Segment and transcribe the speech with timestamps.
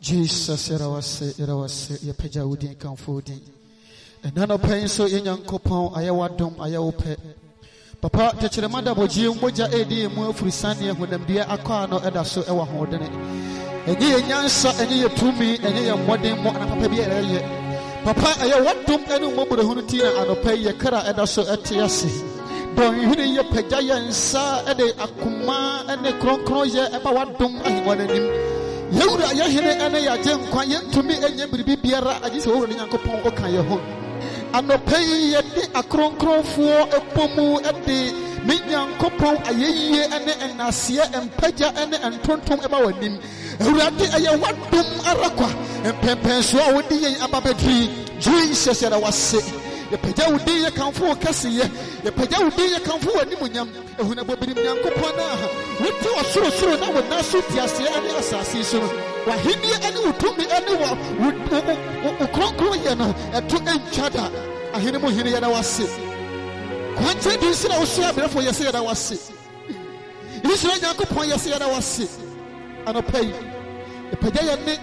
[0.00, 3.40] jesus yɛrɛ wase yɛrɛ wase yɛpagya wo din kamfo wo din
[4.24, 7.16] ɛna nɔpɛ nso yɛ nyankopɔn ayɛ w'adom ayɛ wo pɛ
[8.00, 12.24] papa tɛkyerɛma da bɔgyie mogya ɛredi yɛ mu afiri saneɛ honamdeɛ akɔ a no ɛda
[12.24, 13.08] so ɛwɔ ahoɔdene
[13.86, 17.40] ɛnyɛ yɛ nyansa ɛnyɛ yɛ tumi ɛnyɛ yɛ mmɔden mmɔ ana papa bi a ɛyɛ
[18.04, 22.08] papa ɛyɛ w'adom ɛne mmɔborɔhunu ti na anɔpɛ yi yɛkra ɛda so ɛte ase
[22.74, 28.49] dɔnhwene yɛ pagya yɛ nsa ɛde akoma ɛne kronkron yɛ ɛba w'adom ahengua no anim
[28.98, 33.22] yɛwura yɛhene ɛne yɛagye nkwa yɛntumi ɛnyɛ eh, biribi biara agye sɛ wɔwura ne nyankopɔn
[33.24, 33.80] woka yɛ ho
[34.52, 38.12] anɔpɛ yi yɛde akronkronfoɔ ɛbɔ eh, mu ɛde eh,
[38.46, 43.14] ne nyankopɔn ayɛyie ɛne ɛnaseɛ mpagya ɛne ntontom ɛba w'anim
[43.60, 45.48] awurade ɛyɛ w'adom ara kwa
[45.84, 47.88] mpɛmpɛnsoɔ a wode yɛn aba bɛdiri
[48.18, 49.38] jesus yɛda wase
[49.90, 51.66] yɛpagya wo din yɛkamfo wo kɛseyɛ.
[52.04, 53.68] Yɛpagya wo din yɛkamfo wo animonyam
[53.98, 58.88] ahunabɔbirim nyankopɔn a wote ɔsorosoro na wo nan so tiaseɛ ne asase yi so no.
[59.26, 63.14] W'ahenneɛ ne wo tumi ne wo kronkronyɛ no.
[63.32, 64.30] Ɛto ntwa da.
[64.74, 65.86] Ahene mu hene yɛda wase.
[66.96, 69.18] Kwankyɛn di nsira wosoa abrɛfo yɛ sɛ yɛda wase.
[70.44, 72.06] Nhyira nyankopɔn yɛ sɛ yɛda wase.
[72.86, 73.34] Anɔpa yi.
[74.12, 74.78] Yɛpagya yɛ ne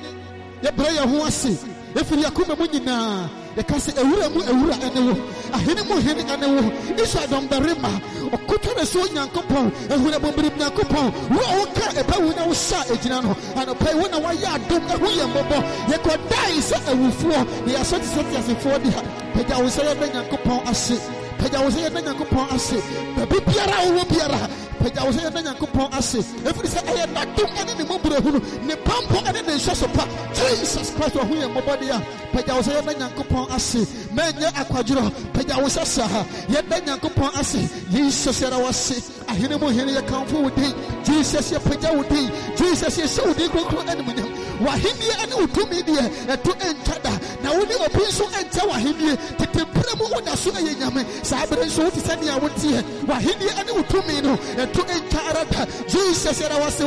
[0.64, 1.58] yɛbrɛ yɛn ho ase.
[1.95, 5.13] Ɛfiri akoma mu nyinaa yɛka sɛ awura mu awura ɛne wo.
[5.53, 6.61] Ahene mu hene ɛne wo.
[7.03, 7.91] Isu adɔmbarima
[8.31, 11.08] ɔkotɔ ne so nyankopɔn ahuna bɔmbirim nyankopɔn.
[11.33, 13.36] Wo a woka ɛba wu na wosa agyina no.
[13.55, 15.58] Anɔpa yi wo na woayɛ adom ɛho yɛ mmɔbɔ
[15.89, 19.02] yɛkɔdae sɛ awufoɔ na yɛasɔ te sɛ teasefoɔ di ha.
[19.33, 20.99] Pagya wo sɛ yɛbɛ nyankopɔn ase.
[21.39, 22.77] Pagya wo sɛ yɛbɛ nyankopɔn ase.
[23.17, 24.49] Baabi biara wowɔ biara
[24.80, 26.20] pagya wo sɛ yɛbɛ nyankopɔn ase.
[26.44, 30.08] Ɛfiri sɛ ɛyɛ n'adom ɛne ne mmɔborɔhunu ne pampo ɛne ne nhyɛ so pa.
[30.33, 32.02] Jesus christ ɔho yɛ mmɔbɔde a
[32.36, 33.86] pagya wo sɛ yɛbɛ nyankopɔn ase.
[34.14, 35.11] Mɛnyɛ akwadworɔ.
[35.33, 37.70] Pagya wo sɛ saa yɛbɛ nyankopɔn ase.
[37.92, 40.73] Jesus yɛra wase ahene mu hene yɛkamfo wo din.
[41.03, 42.31] Jesus yɛpagya wo din.
[42.55, 44.30] Jesus yɛhyɛ wo din kronkron animuonyam.
[44.59, 47.11] W'ahenneɛ ɛne wo tumi deɛ ɛto ɛntwa da.
[47.44, 49.66] Na wo ne obi nso ɛnkyɛ w'ahenneɛ tete
[49.98, 51.05] mu wo da so ɛyɛ nyame.
[51.25, 54.36] Saa berɛ nso wote sɛ nea woteɛ w'ahenneɛ ɛne wo tumi no
[54.67, 56.83] ɛto ɛntwa ara da jesus yɛda wase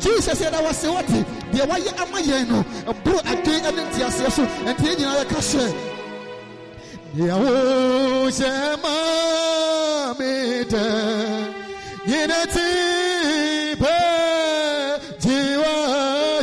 [0.00, 4.84] jesus yɛda wase wate deɛ wayɛ ama yɛn no ɛboro adwen ɛne nteaseɛ so ɛnti
[4.86, 5.24] yɛn nyinaa dɛ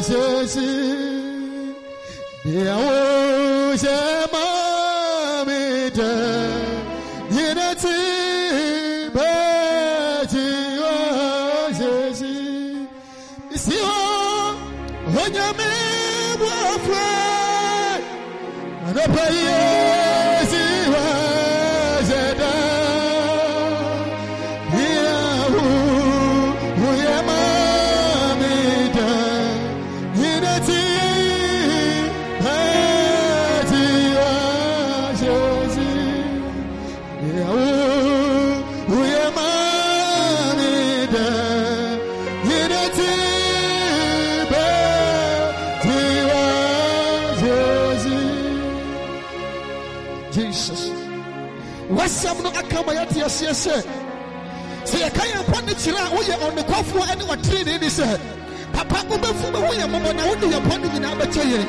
[0.07, 0.69] hyɛhyi
[2.45, 4.14] deɛ wohyɛ
[19.05, 19.44] anɔpa
[52.05, 53.75] wasɛm no aka ma yɛte aseɛ sɛ
[54.85, 58.05] sɛ yɛka yɛn mpɔ ne kyerɛ a woyɛ ɔnekwafoɔ ne ɔtenene ne sɛ
[58.73, 61.67] papa wobɛfu bɛho yɛ mmɔbɔ na wode yɛ bɔ no nyinaa bɛkyɛ yɛn.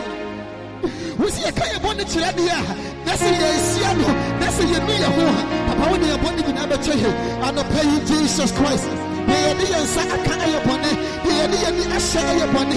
[1.19, 2.60] Wo sɛ yɛka yɛ bɔ ne kyerɛ deɛ a
[3.06, 4.08] na sɛ yɛnsia no
[4.41, 7.14] na sɛ yɛnu yɛ ho a papa wode yɛ bɔ no nyinaa bɛkyɛ yɛn.
[7.47, 8.88] Anɔpa yi jesus christ
[9.26, 10.91] deɛ yɛde yɛn nsa aka ɛyɛ bɔne
[11.24, 12.76] deɛ yɛde yɛni ahyɛ ɛyɛ bɔne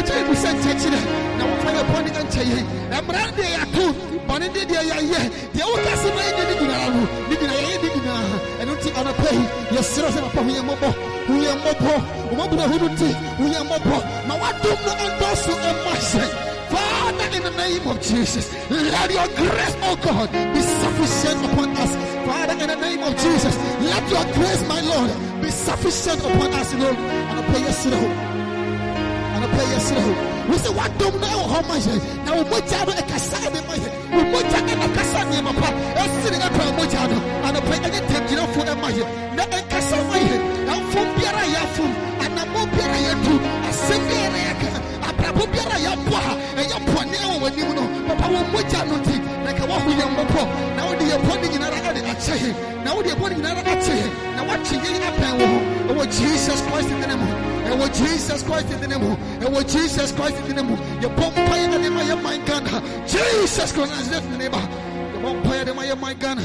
[0.00, 1.00] wobɛkyɛ yɛ busa nkyɛkyerɛ
[1.38, 1.82] na wofa yɛ
[4.54, 4.84] deɛ deɛ
[6.20, 8.24] deɛ ne nyinaa no ne yɛyɛ ne nyinaa
[8.60, 10.62] ɛno yi sɛ papa hu yɛ
[11.26, 12.44] hu yɛ hu no
[13.36, 13.76] hu yɛ no ɛma
[16.70, 21.92] Father, in the name of Jesus, let your grace, oh God, be sufficient upon us.
[22.24, 25.10] Father, in the name of Jesus, let your grace, my Lord,
[25.42, 26.96] be sufficient upon us, Lord.
[26.96, 28.29] And I pray.
[29.40, 30.16] I pray yes, Lord.
[30.50, 31.40] We say, what do now?
[31.48, 31.86] How much?
[32.26, 33.88] Now, what do you kasa de ma ye?
[34.32, 35.68] What do you kasa ni ma pa?
[36.00, 37.18] Esi ni pa mo jano.
[37.46, 38.88] And I pray any take you for ma.
[39.36, 40.36] Na e kasa ma ye.
[40.68, 41.44] Na fo biara
[41.74, 41.84] fo.
[42.24, 43.34] Ana mo biara ya tu.
[43.68, 44.68] Asem biara ya ka.
[45.08, 46.32] Abrabo biara ya bo ha.
[46.60, 47.20] E ya pone
[48.52, 50.42] mogya no nti na ka woaho yɛn mmɔpɔ
[50.76, 52.54] na wode yɛ bɔne nyinara ade akyɛ yɛn
[52.84, 55.58] na wode yɛ bɔne nyinara akyɛ yɛn na woakye yɛn apɛn wɔ ho
[55.90, 60.76] ɛwɔ jesus christ dine mu ɛwɔ jesus christ dine mu ɛwɔ jesus christ dine mu
[61.00, 64.58] yɛbɔ mpaeɛ ade ma yɛ man ghana jesus christ nazareth ne ba
[65.14, 66.42] yɛbɔ mpaeɛ ade ma yɛ man ghana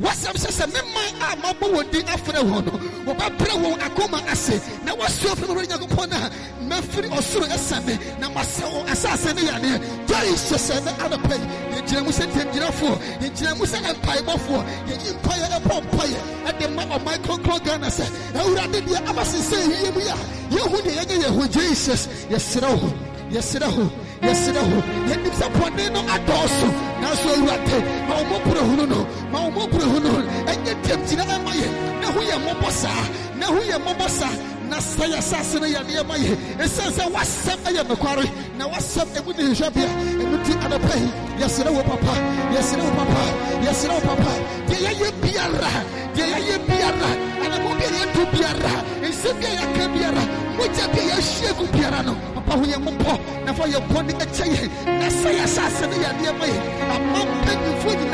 [0.00, 2.72] wasɛm sɛ sɛ meman a mabɔ wɔn din afrɛ wɔn no
[3.12, 4.60] wɔbɛbrɛ wɔn akoma ase.
[4.84, 6.30] Na wasuo firi wɔn nyankopɔn no a
[6.68, 10.06] mɛfiri ɔsoro ɛsɛ me na masɛ wɔn asase ne yadeɛ.
[10.06, 15.46] Gyae hyɛ ne anɔpɛ yi yɛgyina mu sɛ ntamgyinafoɔ yɛgyina mu sɛ mpaebɔfoɔ yɛyi mpaeɛ
[15.58, 16.18] ɛbɔ mpaeɛ
[16.48, 18.04] ɛde ma ɔman kronkron ghana sɛ
[18.40, 20.16] awurade deɛ aba sensɛ yie mu yi a
[20.54, 22.88] yɛhu deɛ yɛnyɛ yɛ ho jesus yɛserɛ wo
[23.30, 23.90] yɛserɛ ho
[24.22, 24.78] yɛserɛ ho
[25.08, 26.00] yɛnim sɛ bɔne no.
[26.14, 26.68] Adɔɔso
[27.00, 27.76] nanso awurade
[28.08, 28.98] ma wo mmɔborɔ hunu no.
[29.32, 30.20] Ma wo mmɔborɔ hunu no
[30.50, 31.68] ɛnyɛ dɛm gyina ɛma yɛ
[32.00, 33.02] na ho yɛ mmɔbɔ saa
[33.38, 34.32] na ho yɛ mmɔbɔ saa
[34.70, 36.32] na sɛ yɛ asase no yɛ nneɛma yɛ.
[36.62, 38.24] Ɛsiane sɛ wasɛm ɛyɛ nokware.
[38.56, 39.90] Na wasɛm ɛmu ne hwehwɛbea
[40.20, 41.08] ɛno nti anɔpa yi.
[41.40, 42.12] Yɛserɛ wo papa.
[42.54, 43.22] Yɛserɛ wo papa.
[43.66, 44.32] Yɛserɛ wo papa.
[44.68, 45.70] Deɛ yɛyɛ biara
[46.14, 47.10] deɛ yɛyɛ biara
[47.44, 48.72] anamo bi a yɛto biara
[49.02, 50.22] nsɛm bi a yɛka biara
[50.56, 53.14] mogya bi a yɛahyia gu biara no papa ho yɛ mmɔbɔ
[53.44, 54.64] na fa yɛ bɔne ɛkyɛ yɛ.
[54.86, 56.58] Na sɛ yɛ asase no yɛ nneɛma yɛ.
[56.94, 58.10] Ama mpanyimfoɔ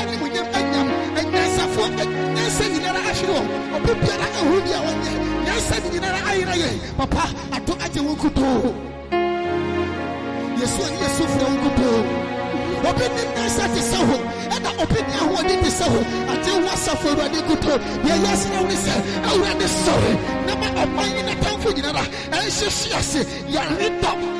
[0.00, 0.46] animunyam
[2.06, 4.26] nyansa nyinara ahwere wɔn ɔbɛ biara
[4.64, 5.12] bi a wɔnyɛ
[5.44, 7.22] nyansa ne nyinara ayera yɛ papa
[7.56, 8.74] ato agye wo nkutoo
[10.60, 11.98] yɛsu ani yɛsu frɛ wo nkutoo
[12.88, 14.16] obi ni nyansa te sɛ ho
[14.54, 15.98] ɛna obi ni ahoɔden te sɛ ho
[16.32, 17.76] agye wo asafo awurade nkutoo
[18.06, 18.94] yɛyɛ asena wo ne sɛ
[19.30, 20.12] awurade sɔre
[20.46, 22.02] na ma ɔman yi natamfo nyinara
[22.32, 23.20] ɛnhyehye ase
[23.54, 24.39] yɛredɔ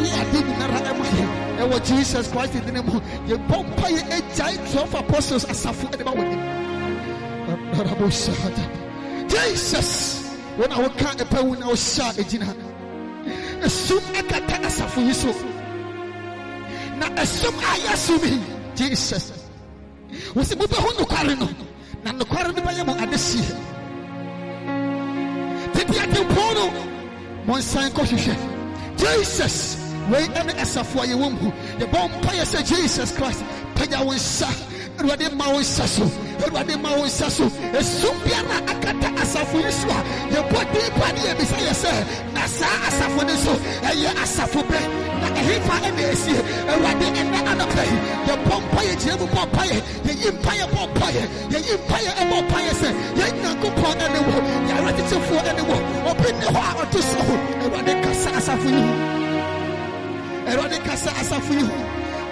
[0.00, 4.56] na yɛ ade nyinara ɛma yɛn ɛwɔ jesus christ dine mu yɛbɔ mpa yɛ agyae
[4.72, 6.42] 12 apostles asafo ɛde ma w'anim
[7.76, 8.64] Rabosahata.
[9.28, 10.22] jesus!
[10.58, 12.54] Wɔn a woka ɛpɛ wo na wohyɛ a ɛgyina
[13.62, 15.32] esum ɛkata asafo yi so.
[16.98, 18.40] Na esum a yɛsum yi
[18.74, 19.32] jesus!
[20.34, 21.48] Wosi mobɛho nokware no.
[22.04, 23.56] Na nokware no bɛyɛ mo adehyeɛ
[25.72, 26.72] tete atempɔn no.
[27.46, 28.34] Monsan kɔhwehwɛ
[28.96, 29.76] jesus
[30.10, 33.42] wei ɛne asafo a yɛwɔ mu yɛbɔ mpayɛ sɛ jesus christ.
[33.74, 34.48] Pagya wo nsa.
[34.98, 36.04] Awurade ma wo nsa so.
[36.44, 37.44] Awurade ma wo nsa so.
[37.76, 39.98] Esum biara akata asafo yi so a
[40.32, 41.92] yɛbɔ din pa ne yɛbisa yɛ sɛ
[42.34, 43.52] na saa asafo no so
[43.88, 44.80] ɛyɛ asafo bɛ
[45.20, 46.38] na ɛhefa ɛna ɛsie
[46.70, 47.82] awurade ɛnɛ anɔpɛ.
[47.90, 47.96] Yi
[48.28, 49.76] yɛbɔ mpayɛ gyina mu bɔ mpayɛ
[50.06, 51.22] yɛyi mpayɛ bɔ mpayɛ
[51.52, 52.88] yɛyi mpayɛ ɛbɔ mpayɛ sɛ
[53.18, 54.36] yɛn nyankopɔn ɛne wɔ
[54.68, 55.76] yɛara tetefoɔ ɛne wɔ
[56.10, 57.36] obi ne hɔ a ɔte so ho.
[58.02, 59.25] Kasa asafo yi
[60.46, 61.74] awurade kasa asafo yi ho.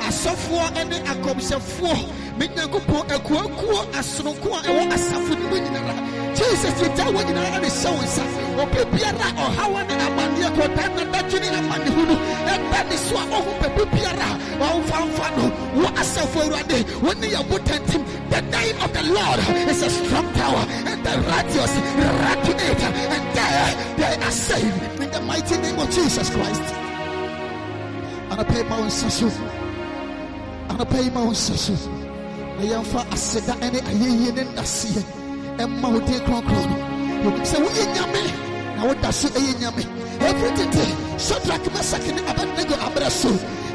[0.07, 1.99] Asɔfoɔ ne akɔmhyɛfoɔ.
[2.39, 5.95] Me nyankopɔn akuakuo asononko a ɛwɔ asafo no mu nyinara
[6.35, 8.25] jesus yɛgya wɔ nyinara ne hyɛ wo nsa.
[8.63, 12.15] Ɔpɛ biara a ɔhawa ne amanneɛ kɔda nadadwe ne amannehu no.
[12.53, 14.29] Ɛda ne so a ɔho bɛbɛ biara.
[14.61, 15.45] A ɔmfamfa no.
[15.81, 20.67] Wɔ asafo awurade wɔne yɛ botantim the name of the lord is a strong tower
[20.87, 22.83] and the righteous it.
[22.83, 25.01] And there they are saved.
[25.03, 26.94] In the mighty name of jesus christ
[28.35, 29.29] anapɛ ma wo nsa so.
[30.69, 31.73] Anɔpa yi wo nsa so.
[32.59, 35.03] Na yɛmfa aseda ne ayɛyie ne nnaseɛ
[35.59, 36.71] ɛma wo din kronkron.
[37.23, 38.23] No yɛnim sɛ woyɛ nyame
[38.77, 39.85] na woda so ɛyɛ nyame.
[40.19, 40.85] Ɛfiri tete
[41.19, 43.29] sodrak masak ne abednego abrɛ so.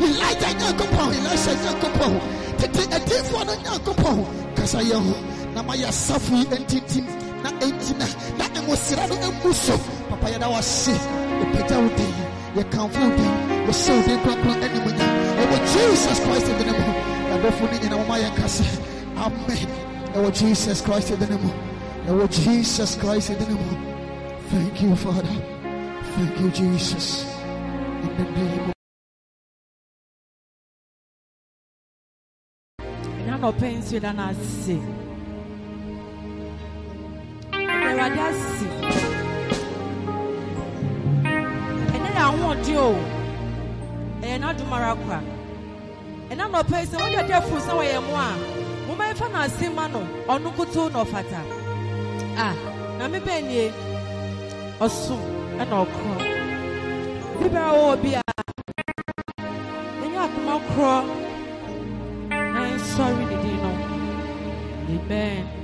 [0.04, 2.13] Elija nyankopɔn elisa nyankopɔn.
[2.58, 4.25] Tete adiifoɔ no nyankopɔn.
[4.56, 5.16] Kasa yɛn ho.
[5.56, 7.06] Na ma yɛ asafo yi ntintim
[7.44, 9.78] na ɛngyina na ɛmosira no ɛmu so.
[10.10, 10.92] Papa yɛda wase
[11.39, 12.13] yɛpagya wo din.
[12.56, 15.11] Yɛkamfo wo din yɛhyɛ wo din kronkron animuonyam
[15.41, 16.91] ɛwɔ jesus christ din mu
[17.29, 18.65] yɛabɔfo no nyina moma yɛnka sɛ
[19.17, 19.67] amen.
[20.15, 21.49] Ɛwɔ jesus christ din mu
[22.07, 23.73] ɛwɔ jesus christ din mu
[24.49, 25.38] thank you father.
[26.15, 27.25] Thank you jesus.
[28.01, 28.73] In the name of
[33.19, 34.77] ɛna na ɔpɛ nsuo da no ase
[37.53, 38.65] awurade ase
[41.93, 43.18] ɛnɛ yɛ ahoɔden o
[44.21, 45.19] ɛyɛ n'adom ara kwa.
[46.31, 48.29] Ɛna na ɔpɛ sɛ wode de afuru sɛ wɔyɛ mo a
[48.88, 51.41] momɛmfa no ase ma no ɔno koto na ɔfata
[52.38, 52.47] a
[52.97, 53.71] na mebɛn nie
[54.79, 55.21] ɔsom
[55.59, 56.17] ɛna ɔkorɔ
[57.39, 58.21] bibɛra wɔwɔ bi a
[60.03, 60.97] ɛnyɛ akoma korɔ
[62.53, 63.71] na nsɔre ne no
[64.89, 65.59] Amen.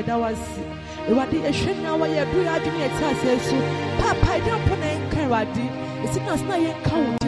[0.00, 0.60] ɛda wase
[1.08, 3.56] awurade ɛhwɛ no a I didn't yɛte aseɛ so
[3.98, 5.64] paapa ɛdɛ ɔpɔ na ɛnka awurade
[6.04, 7.21] ɛsi na asena yɛnka wo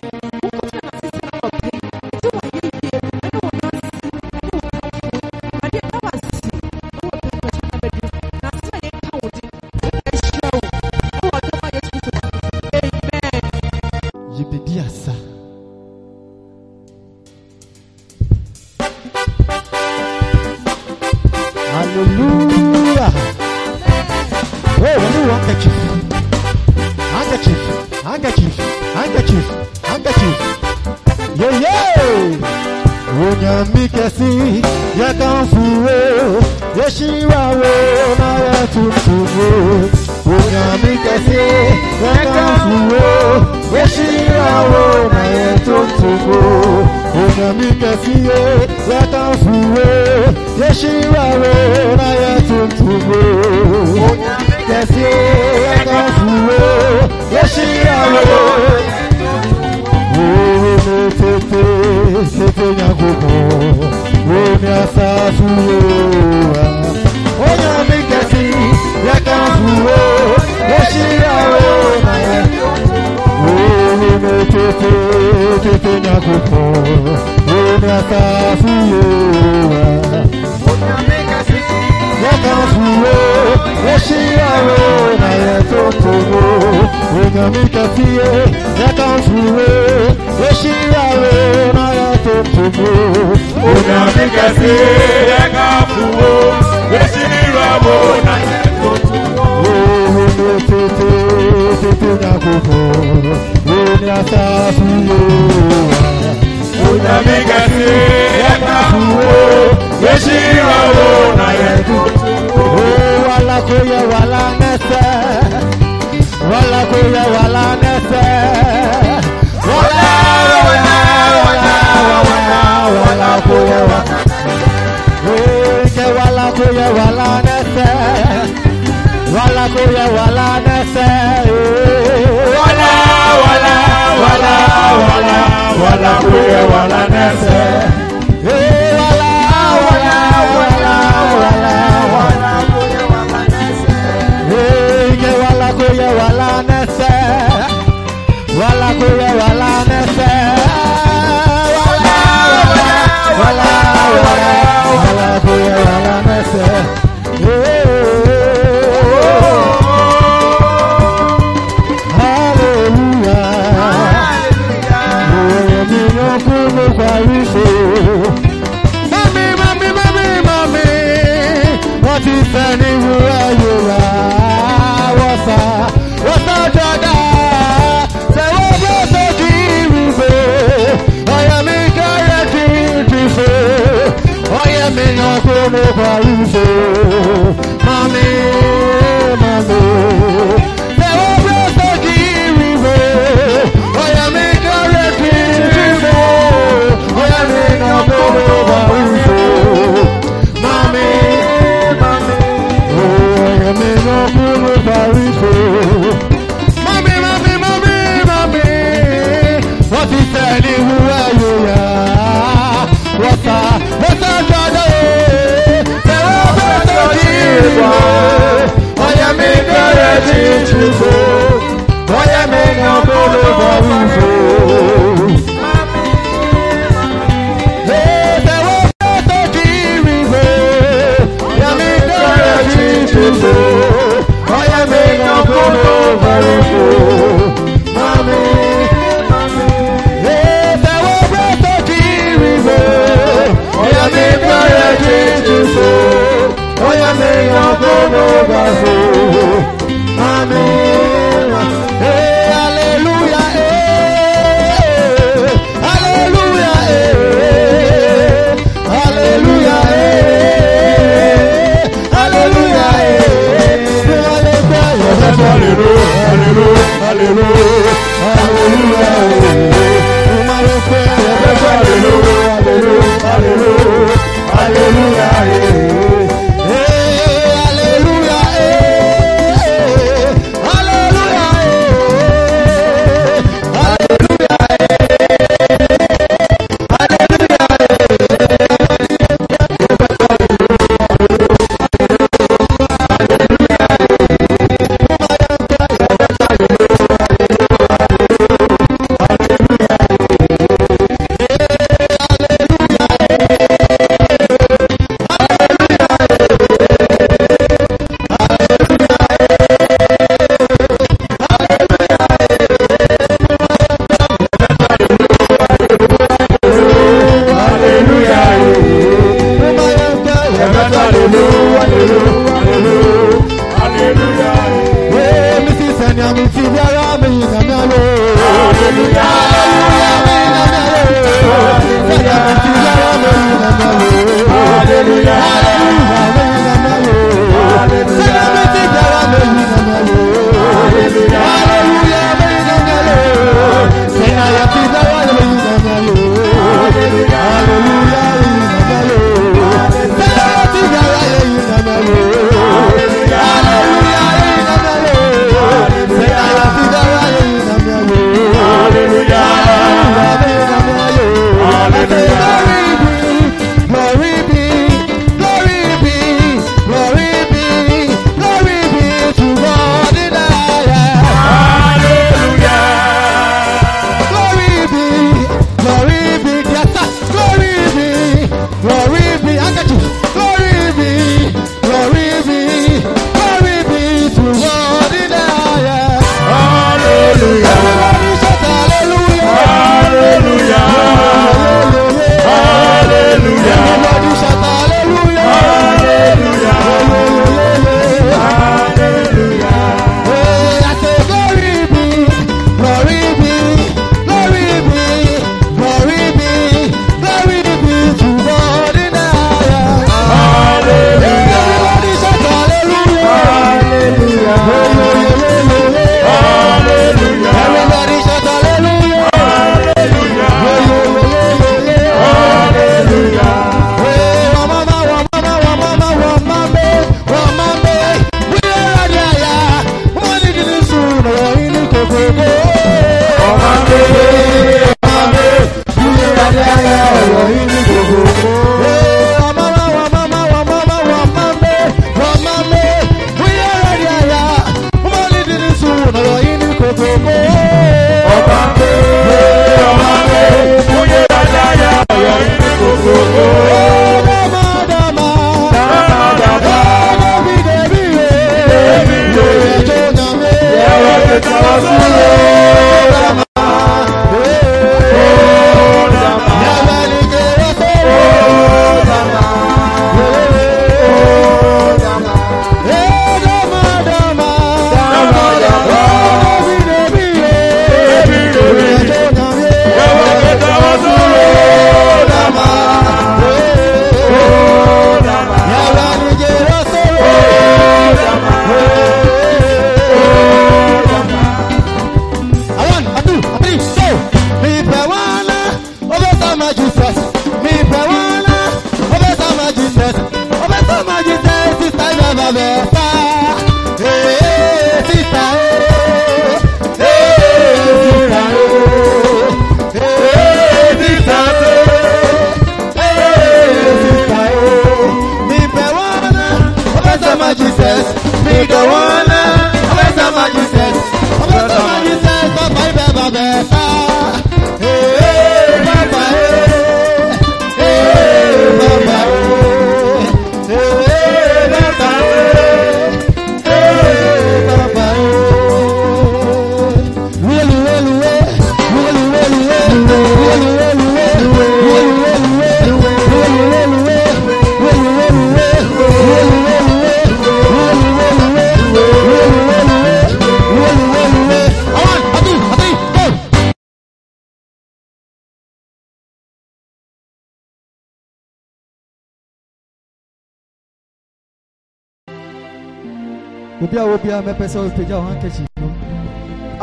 [563.95, 565.89] obi a obi a mɛpɛ sɛ ɔpagya wɔn handkerchief no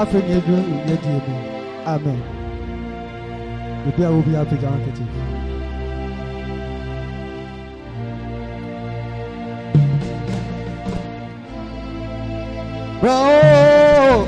[0.02, 1.36] afei ne adwuma yɛ die mu
[1.94, 2.22] amen
[3.88, 5.10] obi a obi a apagya wɔn handkerchief
[13.02, 14.28] Bravo!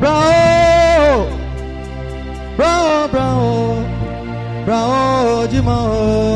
[0.00, 1.30] Bravo!
[2.56, 3.84] Bravo, bravo!
[4.66, 6.29] Bravo, Jimo!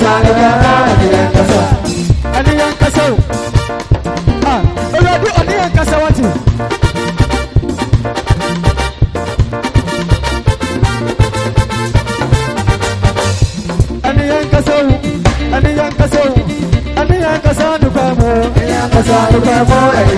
[0.00, 1.60] Kasa nukama ɛni yɛn kasa.
[2.38, 3.16] ɛne yɛn kasa o
[4.52, 4.60] Ah,
[4.96, 6.24] awurade ɔne yɛn kasa wate
[14.08, 14.82] ɛne yɛn kasa o
[15.56, 16.32] ɛne yɛn kasa o
[17.00, 18.28] ɛne yɛn kasa nokwa mu
[18.58, 20.09] Ɛni yɛn kasa nukama ɛni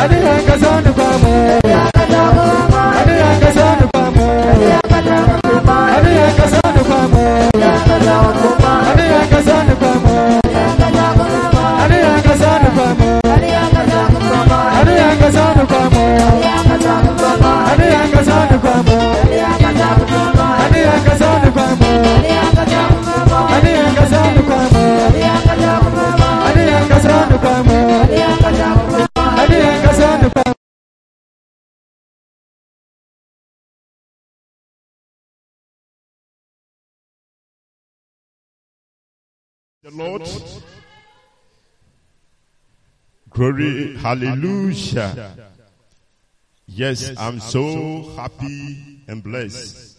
[0.00, 1.67] Adiyan.
[43.38, 45.32] Glory, hallelujah.
[46.66, 49.96] Yes, I'm so happy and blessed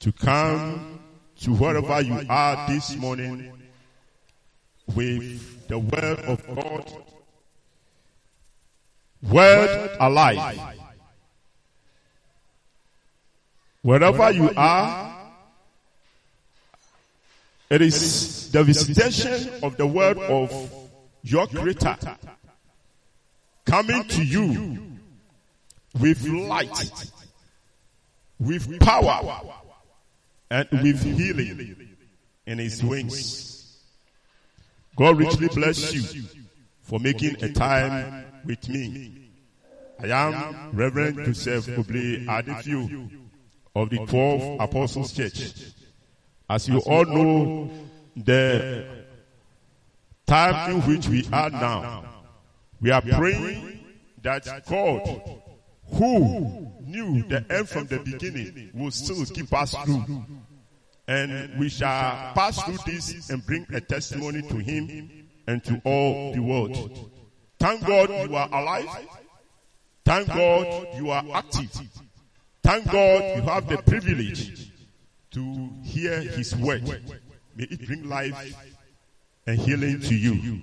[0.00, 1.00] to come
[1.40, 3.50] to wherever you are this morning
[4.94, 6.92] with the word of God.
[9.22, 10.60] Word alive.
[13.80, 15.32] Wherever you are,
[17.70, 20.52] it is the visitation of the word of
[21.22, 21.96] your creator
[23.70, 24.82] coming to you
[26.00, 27.10] with light,
[28.40, 29.40] with power,
[30.50, 31.88] and with healing
[32.46, 33.78] in his wings.
[34.96, 36.24] God richly bless you
[36.82, 39.30] for making a time with me.
[40.02, 43.08] I am Reverend Joseph Obli Adefiu
[43.76, 45.52] of the 12 Apostles Church.
[46.48, 47.70] As you all know,
[48.16, 48.84] the
[50.26, 51.99] time in which we are now,
[52.80, 53.80] we are praying
[54.22, 55.40] that God,
[55.94, 60.24] who knew the end from the beginning, will still keep us through.
[61.08, 66.32] And we shall pass through this and bring a testimony to Him and to all
[66.32, 67.10] the world.
[67.58, 69.08] Thank God you are alive.
[70.04, 71.70] Thank God you are active.
[72.62, 74.70] Thank God you have the privilege
[75.32, 76.84] to hear His word.
[77.56, 78.54] May it bring life
[79.46, 80.60] and healing to you.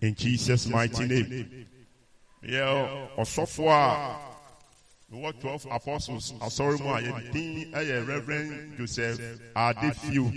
[0.00, 1.66] In Jesus' mighty name.
[2.42, 6.32] Yeah, ọsọfo a twelve apostles?
[6.40, 9.18] Asọ́rọ̀ mu a yẹn dín ẹ̀yẹ reverend joseph
[9.54, 10.30] adefiu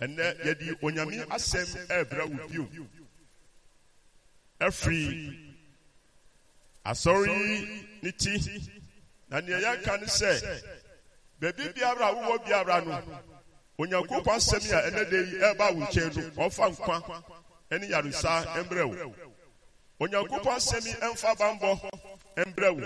[0.00, 1.68] ẹ̀nẹ́ yẹ́di onyame asẹ́m
[1.98, 2.64] ẹ̀brẹ́ wò bio
[4.60, 5.38] ẹ̀firi
[6.84, 7.26] asọ́rọ̀
[8.02, 8.32] ní ti
[9.30, 10.30] na nea yɛka ne sɛ
[11.40, 12.92] baabi biara a wowɔ biara no
[13.78, 16.96] onyankopɔn asɛm a ɛnɛ da yi ɛba wo nkyɛn no ɔfa nkwa
[17.72, 19.14] ɛne yaresa mbrɛ wo
[20.00, 21.70] onyankopɔn asɛm yi ɛmfa bambɔ
[22.36, 22.80] mbrɛ wo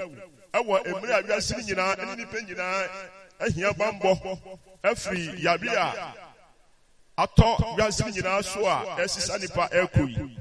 [0.53, 2.89] ɛwɔ mmerɛ a wiase no nyinaa ɛne nipa nyinaa
[3.41, 4.39] ahia bambɔ
[4.83, 6.15] afiri yare a
[7.19, 10.39] atɔ wiase no nyinaa so a ɛsesa nipa ɛkɔ yi.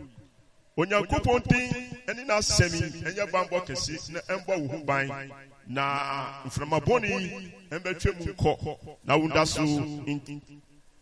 [0.78, 1.72] Onyankopɔn din
[2.08, 5.32] ɛne n'asɛm yi ɛnyɛ bambɔ kɛse na ɛmbɔ wo ho ban.
[5.68, 8.98] Na mframabɔne ɛmbɛtwa mu nkɔ.
[9.06, 10.42] Na wonda so nti-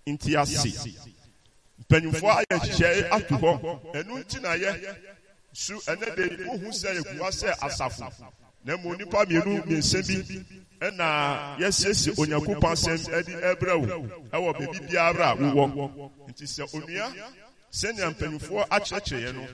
[0.07, 0.99] nti ase
[1.83, 3.51] mpanyimfoɔ ayɛ nhyehyɛe ato hɔ.
[3.93, 4.95] ɛno nti na yɛ.
[5.53, 8.11] So ɛnɛ de wohu sɛ yɛkuwa sɛ asafo.
[8.65, 10.45] Na mmom nnipa mmienu mmiɛnsa bi
[10.79, 13.87] ɛna yɛsiesie onyankopɔn asɛm ɛde ɛbrɛ wo
[14.31, 16.11] ɛwɔ baabi biara a wowɔ.
[16.29, 17.13] nti sɛ onua
[17.71, 19.47] sɛnea mpanyimfoɔ akyerɛkyerɛ no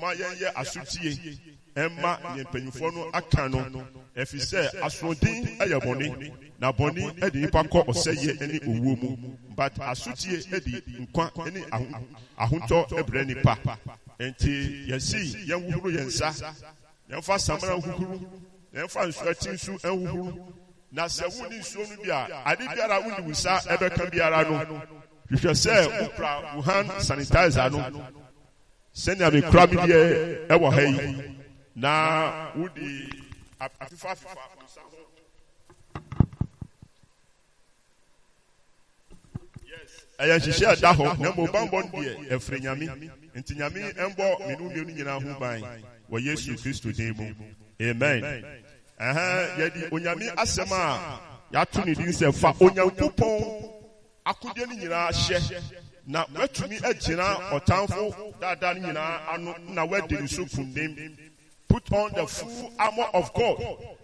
[0.00, 1.38] ma yɛnyɛ asotie
[1.76, 6.30] ɛmma nea mpanyimfoɔ no aka no ɛfiri sɛ asoɔden ɛyɛ bɔne.
[6.60, 9.36] na bɔne ɛde nipa kɔ ɔsɛyɛ ne owuo mu.
[9.56, 12.06] but asotie ɛde nkwa ne aho-
[12.38, 13.58] ahontɔ ɛbrɛ nipa.
[14.20, 16.54] nti yɛsi yɛn huhuru yɛn nsa.
[17.10, 18.20] yɛmfa samina huhuru
[18.74, 20.38] yɛmfa nsuati nso ɛhuhuru
[20.92, 24.80] na sɛ wonni nsuo no bi a ade biara wonni wo nsa ɛbɛka biara no.
[25.28, 28.06] hwehwɛ sɛ wopra wo hand sanitizer no.
[28.94, 31.30] sɛnea mekura me deɛ ɛwɔ ha yi
[31.76, 33.08] na wode
[33.60, 34.98] afefa afefa wo nsa ho
[40.18, 42.86] ɛyɛ nhyehyɛ ɛda hɔ na mmom bambɔ no deɛ ɛfiri nyame
[43.34, 45.60] nti nyame ɛmbɔ mmienu mmienu nyinaa ho ban
[46.10, 47.34] wɔ yesu kristo din mu
[47.80, 48.22] amen.
[49.00, 51.20] Ɛhɛn yɛde onyame asɛm a
[51.52, 53.70] yɛato ne din sɛ fa onyankopɔn
[54.24, 55.62] akodeɛ no nyinaa hyɛ
[56.06, 61.16] na woatumi agyina ɔtamfo daadaa no nyinaa ano na woadi ne so kundim
[61.74, 63.58] put on the full armor of god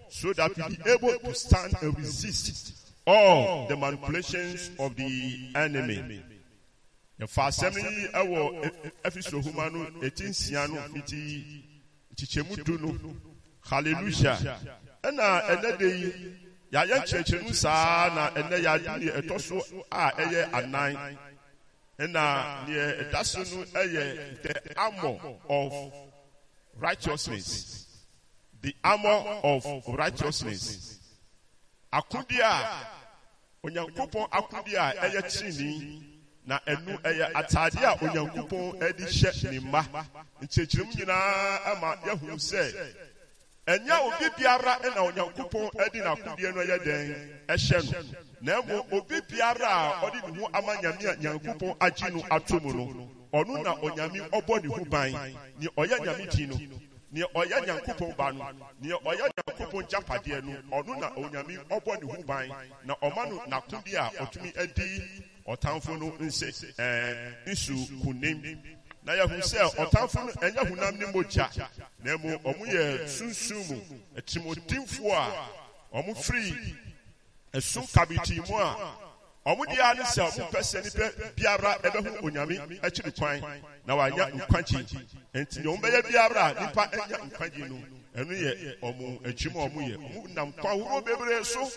[0.08, 2.74] so that you be able to stand and resist
[3.06, 6.20] all the manipulations of the enemy.
[7.20, 8.08] Yɛfa fiti
[12.64, 12.78] de
[15.12, 15.56] na a
[24.64, 25.18] the armor
[25.48, 25.72] of
[26.78, 27.80] righteousness
[28.62, 30.98] the armor of righteousness.
[31.92, 32.86] Akodi a
[33.64, 36.02] onyankopɔn akodi a ɛyɛ kyinii
[36.46, 39.82] na ɛnu ɛyɛ ataade a onyankopɔn ɛde hyɛ ne mma
[40.42, 42.94] nkyerɛkyerɛmu nyinaa ɛma yɛhunu sɛ
[43.66, 47.46] ɛnyɛ obi biara ɛna onyankopɔn ɛde n'akodeɛ no ɛyɛ dɛn?
[47.48, 48.18] Ɛhyɛ no.
[48.42, 52.60] Na mmom obi biara a ɔde ne ho ama nyame a nyankopɔn agye no ato
[52.60, 55.12] mu no ɔno na onyame ɔbɔ ne ban
[55.58, 56.80] ne ɔyɛ nyame din no
[57.12, 58.44] nea ɔyɛ nyankopɔn ba no
[58.80, 62.48] nea ɔyɛ nyankopɔn no ɔno na onyame ɔbɔ ne ho ban
[62.84, 65.02] na ɔma no n'akodi a ɔtumi adi
[65.46, 68.58] ɔtamfo no nse ɛɛ nsu kunim
[69.04, 71.50] na yɛhu sɛ ɔtamfo no ɛnyɛ hunam ne mogya
[72.04, 75.12] na emu ɔmo yɛ sunsun mu etimodinfoɔ
[75.92, 76.76] a ɔmo firi
[77.52, 79.09] ɛsum kabiti a
[79.46, 83.40] ɔmo deɛ ne sɛ ɔmo pɛ sɛ nipa biara ɛbɛho onyame akyiri kwan
[83.86, 84.78] na wanya nkwagye
[85.34, 87.76] nti nea ɔmo bɛyɛ biara nipa ɛnya nkwagye no
[88.16, 91.70] ɛno yɛ ɔmo adwuma ɔmo yɛ ɔmo nam kwan ahorow bebree so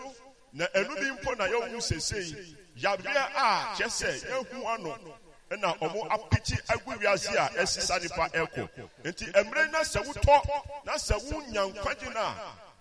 [0.51, 4.97] na ɛno bi mpo na yɛhu sesei yareɛ a kyɛ sɛ yɛhu ano
[5.49, 8.70] ɛna ɔmo apiti agu wiase a ɛsesa nipa ɛkɔ
[9.05, 12.36] nti mmerɛ na sɛ wotɔ na sɛ wonya nkwagye no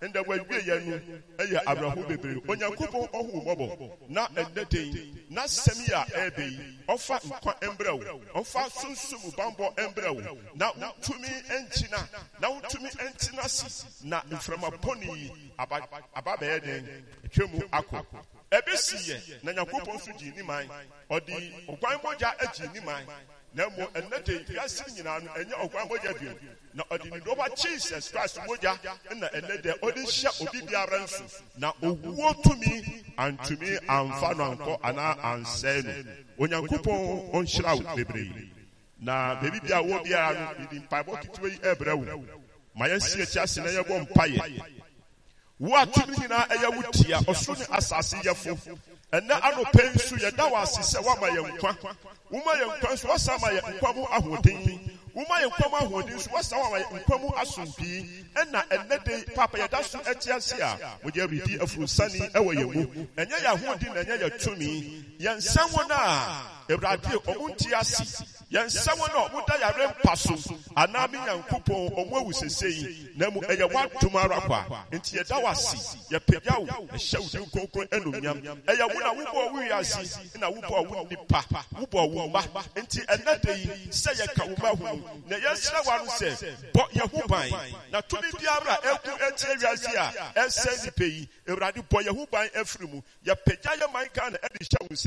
[0.07, 0.97] ndɛ wawie yɛ no
[1.37, 4.09] ɛyɛ awerɛho bebree onyankopɔn ɔhu mmɔbɔ.
[4.09, 4.27] Na
[4.69, 5.25] den.
[5.29, 10.71] Na sɛm a ɛɛbɛ yi ɔfa nkwa mbrɛ wo ɔfa sunsum bambɔ mbrɛ wo na
[10.71, 12.07] wotumi nkyina
[12.39, 13.85] na wotumi ntena si.
[14.03, 17.05] Na mframa bɔne yi aba bɛyɛ den.
[17.25, 18.05] Atwa mu akɔ.
[18.51, 20.67] Ɛbɛsi yɛ na nyankopɔn nso gyi ni man.
[21.09, 23.05] Ɔde ɔkwan mogya agyi ni man.
[23.53, 26.35] Na mmom ɛnɛ de wiase nyinaa no ɛnyɛ ɔkwan mogya bio.
[26.73, 28.79] Na ɔde ne dɔba jesus christ mogya
[29.15, 31.23] na ɛnɛ de ɔde hyɛ obi biara nso.
[31.57, 36.11] Na owuo tumi antumi amfa no ankɔ anaa ansɛe no.
[36.39, 38.49] Onyankopɔn ɔnhyira wo bebree.
[38.99, 42.25] Na baabi bia wɔ biara no mede mpaebɔ ketewa yi ɛbrɛ wo.
[42.75, 44.63] Ma yɛnsi akyi ase na yɛbɔ mpayɛ
[45.59, 48.57] wo a tumi nyinaa ɛyɛ wo tia ɔsoro ne asase yɛfo
[49.13, 51.77] ɛnɛ anɔpɛ nso yɛda wɔ ase sɛ woama yɛn nkwa.
[52.31, 54.79] Woma yɛn nkwa nso woasa ma yɛn nkwa mu ahoɔden.
[55.13, 58.25] Woma yɛn nkwa mu ahoɔden nso woasa wama yɛn nkwa mu asomdwee.
[58.35, 63.05] Ɛna ɛnɛ de papa yɛda so ɛte ase a wode awuredi afurusani ɛwɔ yɛn mu.
[63.15, 68.23] Ɛnyɛ yɛn ahoɔden na ɛnyɛ yɛn tumi yɛn nsa wɔn a awurade ɔmo nte ase
[68.51, 70.33] yɛn nsa wɔn a ɔmo da yare mpa so
[70.75, 75.47] anaa me nyankopɔn ɔmo awu sesei na mu ɛyɛ w'adom ara kwa nti yɛda wo
[75.47, 80.49] ase yɛpagya wo ɛhyɛ wo din kronkron anomnyam ɛyɛ wo na wobɔ wo wiase na
[80.51, 81.43] wobɔ wo nipa
[81.73, 82.41] wobɔ wo mma
[82.75, 86.89] nti ɛnɛ da yi sɛ yɛka wo ma ho na yɛsrɛ wa no sɛ bɔ
[86.91, 87.49] yɛn ho ban
[87.91, 92.25] na tumi biara a ɛko ɛkyerɛ wiase a ɛsɛ nipa yi awurade bɔ yɛn ho
[92.29, 94.07] ban afiri mu yɛpagya yɛ man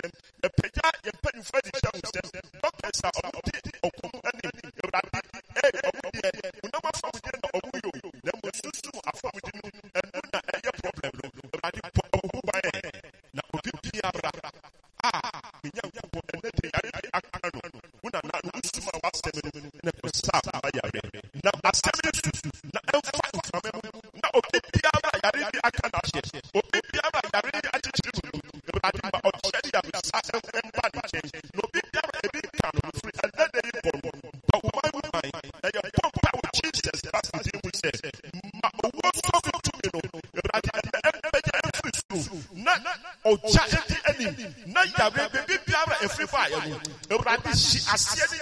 [0.06, 1.98] nsɛm yɛpagya yɛ mpanyimfoɔ de hyɛ wo
[2.62, 5.18] dɔkɛs a ɔmo de ɔkɔm anim awurade.
[5.62, 6.28] Ɛyɛ ɔmo deɛ
[6.62, 9.68] wonam afɔmudie na ɔmo yɛ o na mo susum afɔmudie no
[10.32, 10.38] na
[10.80, 11.26] problem no.
[11.46, 12.66] Awurade bɔ ɔmo ban
[13.36, 14.30] na obi biara
[15.06, 15.10] a
[15.62, 17.60] menya nkɔbɔ ɛnɛ de yare de aka no.
[18.02, 19.50] Wona na no wosum a wasɛm no
[19.84, 21.00] na ɛsa aba yare.
[21.44, 21.50] Na
[22.74, 22.80] na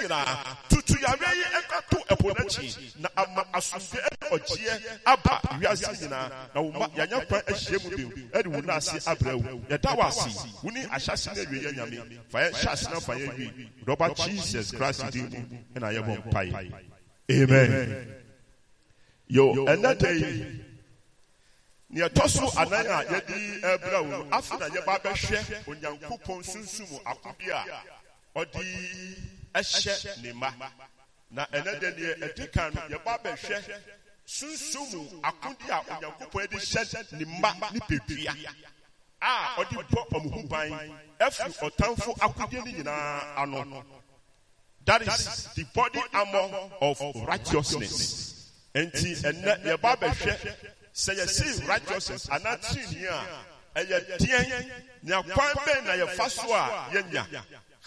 [0.04, 1.44] nyinaa tutu yi
[2.12, 3.00] ɛpo n'akyi.
[3.00, 3.42] Na ama
[4.30, 7.42] ɔgyeɛ aba wiase nyinaa na wo ma kwan
[7.82, 7.90] mu
[8.32, 8.60] ɛde wo
[9.68, 10.28] yɛda wo ase.
[10.62, 10.70] Wo
[11.60, 12.20] yɛ nyame.
[12.28, 12.38] Fa
[12.90, 15.10] na fa yɛ jesus christ mu
[15.74, 15.92] ɛna
[16.30, 16.72] mpaeɛ
[17.30, 18.14] amen.
[19.28, 20.60] Yo ɛnɛ da yi
[21.90, 24.30] nea ɛtɔ so anan a yɛde bɛhwɛ
[28.36, 28.44] a
[29.54, 30.52] ɛhyɛ ne mma
[31.30, 33.80] na ɛnɛ deɛ ɛdi kan no yɛba bɛhwɛ
[34.26, 37.80] sunsum akodi a de hyɛ ne mma ne
[39.20, 40.70] a ɔde bɔ ɔmo ho ban
[42.52, 43.84] no nyinaa ano.
[44.86, 48.50] That is the body armor of righteousness.
[48.74, 50.56] Nti ɛnɛ yɛba bɛhwɛ
[50.94, 53.08] sɛ yɛsi righteousness anaa tirinii
[53.74, 56.90] a ɛyɛ deɛn kwan bɛn na so a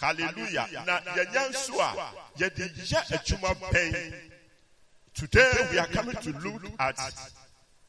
[0.00, 0.68] hallelujah.
[0.86, 4.14] Na yɛnya nso a yɛde yɛ adwuma
[5.14, 6.96] today we are coming to look at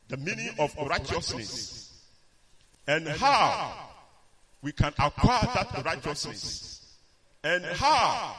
[0.07, 1.91] the meaning of righteousness
[2.88, 3.89] and how
[4.62, 6.97] we can acquire that righteousness.
[7.43, 8.36] and how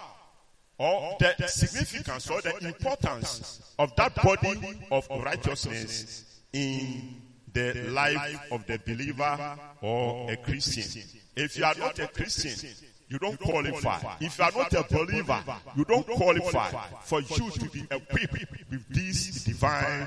[0.79, 7.21] or the significance or the importance of that body of righteousness in
[7.53, 11.03] the life of the believer or a Christian.
[11.37, 12.71] If you are not a Christian,
[13.11, 14.15] you don't qualify.
[14.21, 15.43] If you are not a believer,
[15.77, 16.71] you don't qualify
[17.03, 20.07] for you to be equipped with this divine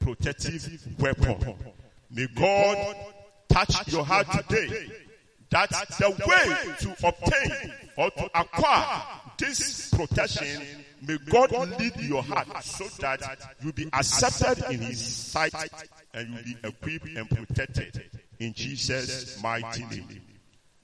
[0.00, 1.54] protective weapon.
[2.10, 2.96] May God
[3.48, 4.90] touch your heart today.
[5.50, 9.02] that the way to obtain or to acquire
[9.38, 10.62] this protection,
[11.06, 13.20] may God lead your heart so that
[13.62, 15.54] you'll be accepted in His sight
[16.14, 20.22] and you'll be equipped and protected in Jesus' mighty name.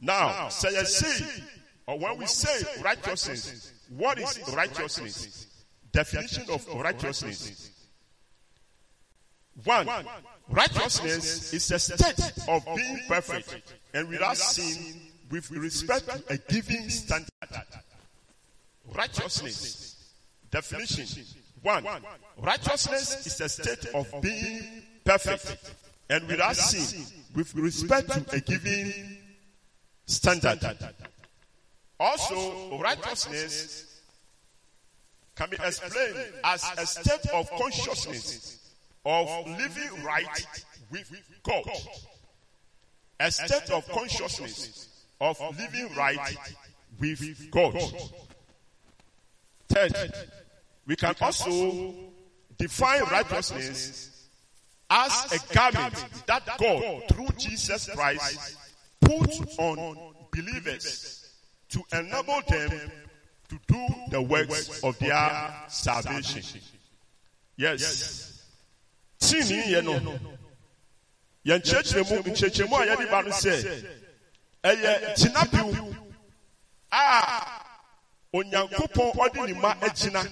[0.01, 1.43] Now, say I say,
[1.87, 5.47] or when we say righteousness, what is righteousness?
[5.93, 7.71] Definition of righteousness.
[9.65, 9.89] One,
[10.49, 16.89] righteousness is a state of being perfect and without sin with respect to a given
[16.91, 17.31] standard.
[18.95, 19.97] Righteousness.
[20.51, 21.25] Definition.
[21.63, 21.85] One,
[22.39, 25.75] righteousness is a state of being perfect
[26.09, 29.18] and without sin with respect to a given
[30.09, 30.59] standard.
[32.01, 34.01] Also, righteousness
[35.37, 38.73] can be explained as a state of consciousness
[39.05, 40.47] of living right
[40.91, 41.13] with
[41.45, 41.65] God.
[43.21, 44.89] A state of consciousness
[45.21, 46.37] of living right
[46.99, 47.81] with God.
[49.69, 50.13] Third,
[50.87, 51.95] we can also
[52.57, 54.27] define righteousness
[54.91, 58.57] as a garment that God, through Jesus Christ,
[59.09, 59.97] put on
[60.31, 61.33] believers
[61.71, 62.93] to enable them
[63.49, 66.61] to do the works of their salvation.
[67.57, 68.45] Yes.
[69.19, 69.99] Tini yɛ no,
[71.45, 73.85] yɛn nkyerɛkyerɛmu nkyerɛkyerɛmu a yɛde ba no sɛ,
[74.63, 75.97] ɛyɛ gyinabew
[76.93, 77.63] a
[78.35, 80.23] onyankopɔn ɔde ne ma agyina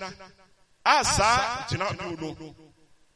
[0.84, 2.54] a saa gyinabew no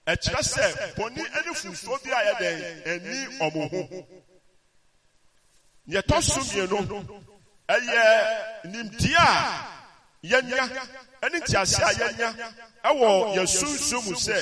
[0.06, 4.06] ɛkyerɛ sɛ bɔne ne funsuo bi a yɛdɛn ani ɔmo ho
[5.88, 7.20] yɛtɔ so mmienu.
[7.68, 8.02] ɛyɛ
[8.64, 9.80] nimdeɛ a
[10.22, 10.86] yɛnya
[11.22, 12.54] ɛne ntease a yɛnya
[12.84, 14.36] ɛwɔ yɛn sunsun mu sɛ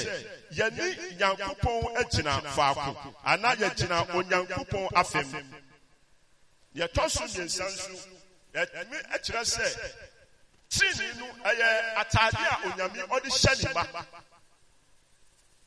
[0.52, 5.44] yɛne nyankopɔn agyina faako anaa yɛgyina onyankopɔn afɛm
[6.74, 8.08] yɛtɔ so mmiɛnsa nso.
[8.54, 9.66] yɛtumi ɛkyerɛ sɛ
[10.70, 11.68] tirinii no ɛyɛ
[12.00, 14.04] ataade a onyame ɔde hyɛ ne ma.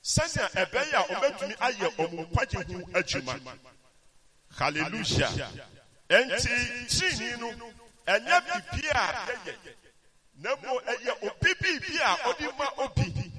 [0.03, 3.39] Sɛnea ɛbɛyɛ a ɔbɛtumi ayɛ ɔmo nkwagye ho adwuma
[4.57, 5.49] hallelujah.
[6.09, 7.71] Ɛnti tirinii no
[8.07, 9.55] ɛnyɛ bibi a yɛyɛ
[10.35, 13.31] na mo ɛyɛ obi bibi a ɔde ma obi.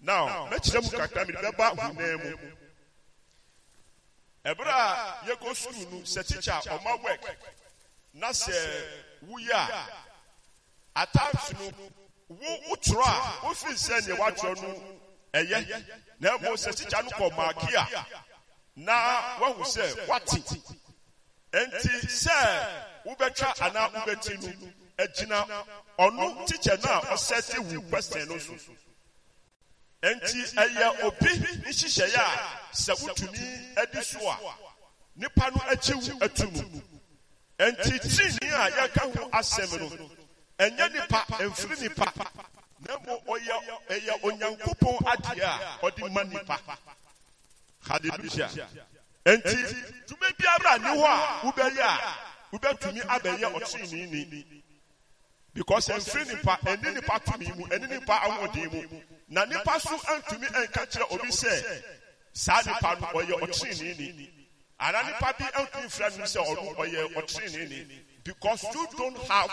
[0.00, 2.36] Now mɛkyerɛ mu kakra mi bɛba hunaa mu.
[4.44, 7.36] Ɛberɛ a yɛkɔ sukuu no sɛ tikya ɔma work.
[8.12, 8.54] Na sɛ
[9.26, 9.88] wuyi a
[10.96, 11.72] attacks no
[12.28, 15.00] wo wotwerɛ a wofiri sɛ nea woatwerɛ no
[15.32, 15.84] ɛyɛ.
[16.20, 18.06] Na mmom sɛ tikya no kɔ maaki a
[18.76, 18.92] na
[19.40, 20.42] wahu sɛ wate.
[21.52, 22.36] Enti sɛ
[23.06, 25.46] wobɛtwa anaa wobɛti no agyina
[25.98, 28.52] ɔno tikya no a ɔsɛte wu question no so.
[30.02, 34.38] Enti ɛyɛ obi nhyehyɛeɛ a sɛ wotumi adi so a
[35.16, 36.80] nipa no akyi wu atu mu.
[37.58, 40.10] Enti tirinii a yɛka ho asɛm no
[40.58, 42.12] ɛnyɛ nipa ɛmfiri nipa
[42.80, 43.56] na mmom ɔyɛ
[43.88, 46.58] ɛyɛ onyankopɔn adeɛ a ɔde ma nipa
[47.88, 48.50] hallelujah
[49.24, 49.56] enti
[50.06, 52.16] dwuma biara ni hɔ a wobɛyɛ a
[52.52, 54.62] wobɛtumi abɛyɛ ɔteenini
[55.54, 59.00] because ɛmfiri nipa ɛne nipa tumi mu ɛne nipa ahoɔden mu.
[59.28, 61.82] na nipa so antumi ɛnka kyerɛ obi sɛ
[62.32, 64.30] saa nipa no ɔyɛ ɔteenini
[64.80, 69.50] ana nipa bi antumi mfira no sɛ ɔno ɔyɛ ɔteenini because you don't have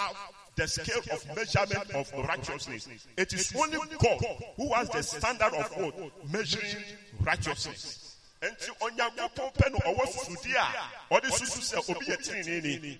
[0.55, 2.87] the scale of measurement of righteousness.
[3.17, 4.19] It is only God
[4.57, 6.29] who has the standard of what?
[6.31, 6.83] Measuring
[7.21, 8.00] righteousness.
[8.41, 10.65] Nti onyankopɔn pɛ no ɔwɔ susudi a
[11.11, 12.97] ɔde susu sɛ obi yɛ tirinini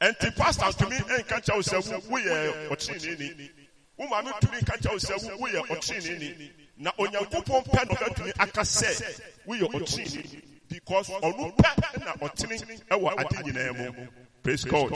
[0.00, 3.50] nti pastor tumi nka kyɛw sɛ wo woyɛ ɔtirinini
[3.96, 8.60] wo maame tumi nka kyɛw sɛ wo woyɛ ɔtirinini na onyankopɔn pɛ no ɔbɛtumi aka
[8.60, 14.06] sɛ woyɛ ɔtirinini because ɔno pɛ na ɔtene ɛwɔ ade nyinaa mu
[14.42, 14.92] praise god.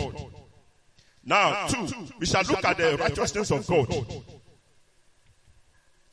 [1.24, 3.88] Now two we shall look at the righteousness of god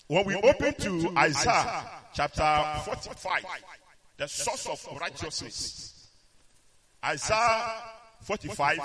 [0.09, 1.83] when we open to isaiah
[2.13, 3.43] chapter 45
[4.17, 6.09] the source of righteousness.
[7.05, 7.75] isaiah
[8.21, 8.79] 45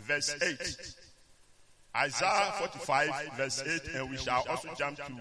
[0.00, 0.94] verse 8
[1.96, 5.12] isaiah 45 verse 8 and we shall also jump to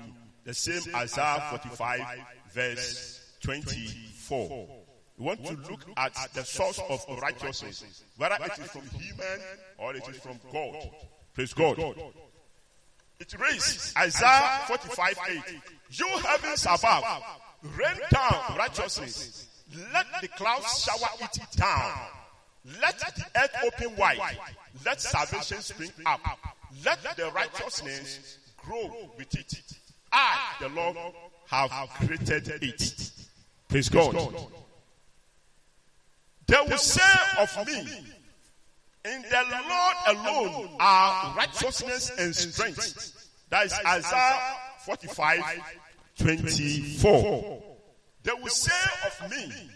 [0.43, 2.01] the same isaiah 45
[2.51, 4.83] verse 24
[5.19, 9.39] we want to look at the source of righteousness, whether it is from human
[9.77, 10.89] or it is from God.
[11.35, 11.77] Praise God.
[13.23, 15.41] It reads Isaiah 45 8.
[15.91, 17.05] You heavens above,
[17.77, 19.47] rain down righteousness.
[19.93, 21.91] Let the clouds shower it down.
[22.81, 24.19] Let the earth open wide.
[24.85, 26.19] Let salvation spring up.
[26.83, 29.61] Let the righteousness grow with it.
[30.11, 30.97] I, the Lord,
[31.47, 31.71] have
[32.01, 33.11] created it.
[33.69, 34.15] Praise God.
[36.47, 37.01] They will say
[37.39, 37.87] of me,
[39.05, 43.29] in the Lord alone are righteousness and strength.
[43.49, 45.43] That is Isaiah 45,
[46.17, 47.63] 24.
[48.23, 48.71] They will say
[49.05, 49.69] of me,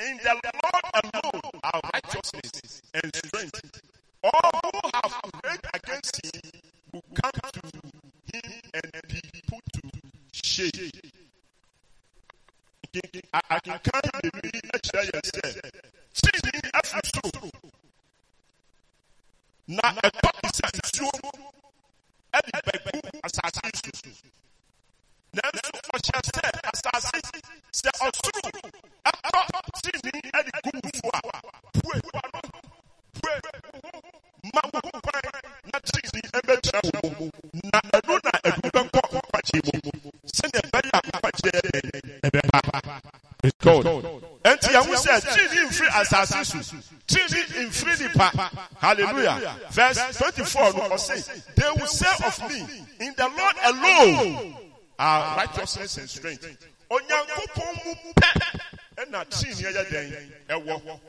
[0.00, 3.82] in the Lord alone are righteousness and strength.
[4.24, 6.40] All who have prayed against him
[6.92, 7.60] will come to
[8.32, 9.80] him and be put to
[10.32, 10.90] shame.
[13.34, 17.50] I can count the meaning ɛkyerɛ yɛn sɛ kyini afi soro
[19.68, 21.10] na ɛtɔ te sɛ nsuo
[22.36, 24.00] ɛde bɛgu asase so
[25.36, 26.40] nanso ɔhyɛ sɛ
[26.70, 27.18] asase
[27.78, 28.40] sɛ ɔsoro
[29.10, 29.40] ɛtɔ
[29.82, 31.20] kyini ɛde gu so a
[31.74, 32.40] pue wano
[33.18, 33.34] pue
[34.54, 35.24] ma wo kwan
[35.70, 36.80] na kyini ɛbɛkyerɛ
[37.18, 37.26] wo
[37.70, 39.00] na ɛno na ɛdu bɛnkɔ
[39.46, 41.50] nkwakye mu sɛnea ɛbɛyɛ a nkwakye
[42.26, 43.02] ɛbɛba
[43.38, 43.84] Praise God.
[44.44, 46.76] Enti yahu sɛ kyini mfiri asase so
[47.06, 49.56] kyini mfiri nipa hallelujah.
[49.70, 54.56] Verse twenty-four no ɔse they will say of me in the Lord alone
[54.98, 56.46] are righteousness and strength.
[56.90, 58.30] Onyankopɔn mu pɛ
[58.96, 60.32] ɛna kyini ɛyɛ dɛn?
[60.48, 61.00] Ɛwɔ.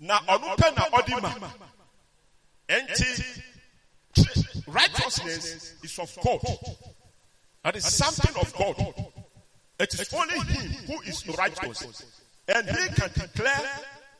[0.00, 1.50] Na ɔno pɛ na ɔde ma.
[2.68, 3.42] Enti
[4.68, 6.40] righteousness is of God
[7.64, 8.94] that is something of God.
[9.78, 12.04] It is only him who is righteous.
[12.48, 13.70] And he can declare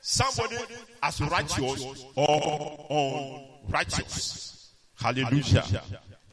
[0.00, 0.56] somebody
[1.02, 4.70] as righteous or unrighteous.
[5.00, 5.82] Hallelujah.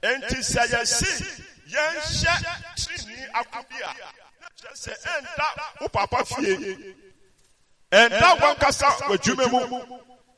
[0.04, 1.26] And to say, yes,
[1.68, 2.26] yes,
[2.76, 3.96] trini akubia.
[4.74, 6.26] Say, and that, oh, papa,
[7.92, 9.80] and that one kasa wajume mu.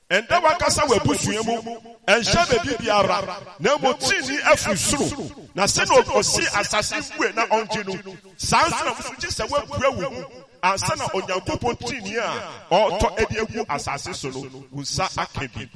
[0.09, 1.77] And that one kasa wabusua mu.
[2.07, 3.59] And share baby biara.
[3.59, 5.49] Na mo trini afu suru.
[5.53, 8.13] Na se no osi asase bue na onje no.
[8.37, 10.25] Saa nso na mo so gye sɛ woapura wo mu.
[10.63, 14.63] Ansa na onyankopɔn trini a ɔtɔ adi agu asase so no.
[14.71, 15.69] Wo nsa aka bi.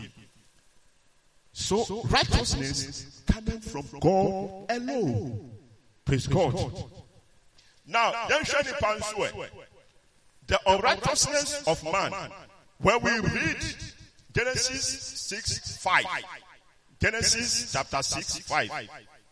[1.51, 5.51] So righteousness coming from God alone.
[6.05, 6.55] Praise God.
[7.85, 9.49] Now, yɛnhwɛ nipa nso ɛ.
[10.47, 12.13] The unrighteousness of man.
[12.77, 13.57] When we read
[14.33, 16.05] Genesis 6 5.
[17.01, 18.71] Genesis chapter 6 5.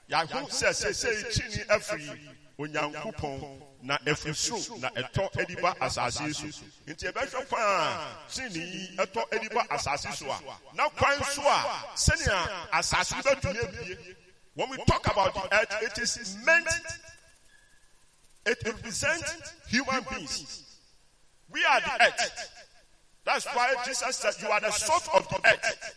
[0.10, 2.20] Yahu sɛ sɛ sɛ kyini afiri
[2.58, 6.66] onyankopɔn na ɛfiri soro na ɛtɔ adiba asase so.
[6.88, 10.42] Nti ɛbɛhwɛ kwan a kyini yi ɛtɔ adiba asase so a
[10.76, 14.16] na kwan so a sɛnea asase bɛtumi abie.
[14.56, 16.68] When we talk about the earth, it is meant,
[18.46, 20.64] it represents human beings.
[21.50, 22.59] We are the earth.
[23.30, 25.96] That's why Jesus said, You are the salt of the earth.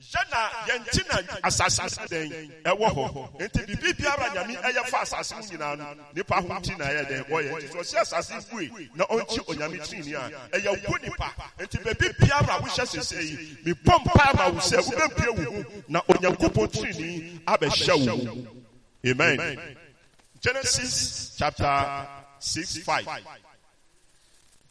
[0.00, 5.34] Yana yɛnti na asase no dɛn ɛwɔ hɔ nti biribi biara nyame ɛyɛ fa asase
[5.36, 5.94] mu nyinaa no.
[6.14, 9.78] nipa ho nti na ɛyɛ dɛn ɔyɛ nti sɛ ɔsi asase bue na ɔnkyi onyame
[9.84, 11.34] tirini a ɛyɛ wo nipa.
[11.58, 16.00] nti baabi biara wohyɛ sese yi mebɔ mpae ma wo sɛ wobɛbie wo ho na
[16.08, 18.46] onyankopɔn tirini abɛhyɛ wo
[19.04, 19.76] amen.
[20.40, 22.06] Genesis chapter
[22.38, 23.06] 6 5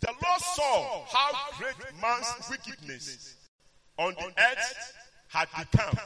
[0.01, 3.35] the Lord saw how great man's wickedness
[3.97, 4.93] on the earth
[5.27, 5.97] had become,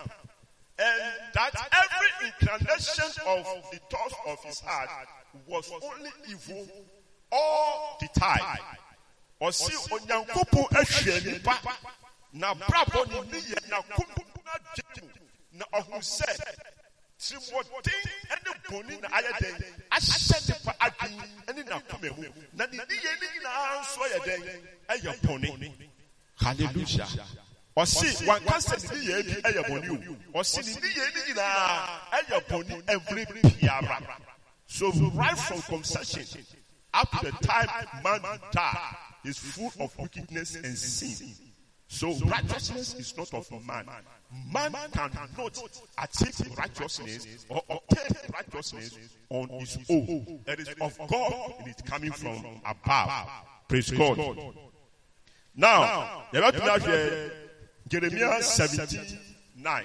[0.79, 1.01] and
[1.33, 4.89] that every inclination of the thoughts of his heart
[5.47, 6.67] was only evil
[7.31, 8.59] all the time.
[9.41, 11.59] Ɔsi ehwɛ nipa
[12.33, 13.97] na brabɔ yɛ na na
[15.51, 16.29] na ɔhun sɛ
[17.23, 18.01] tirimɔden
[18.43, 19.55] ne bɔne na ayɛ dɛn
[19.95, 24.41] ahyɛ nipa adwene ne n'akoma mu na ne niyɛ ne nyinaa nso yɛ dɛn
[24.89, 25.71] ɛyɛ bɔne
[26.35, 27.07] hallelujah.
[27.77, 29.89] Ɔsi wankasa ne niyɛ bi ɛyɛ bɔne
[30.33, 34.17] o ɔsi ne niyɛ ne nyinaa ɛyɛ bɔne every biara
[34.67, 36.25] so right from conception
[36.93, 37.69] up to the time
[38.03, 41.52] man die is full of wickedness and sin.
[41.93, 43.85] So righteousness is not of man.
[44.51, 45.29] Man cannot
[45.99, 48.97] achieve righteousness or obtain righteousness
[49.29, 50.39] on his own.
[50.47, 53.27] It is of God and it's coming from above.
[53.67, 54.17] Praise God.
[55.55, 57.31] Now, have to have
[57.87, 59.19] Jeremiah 17
[59.55, 59.83] 9.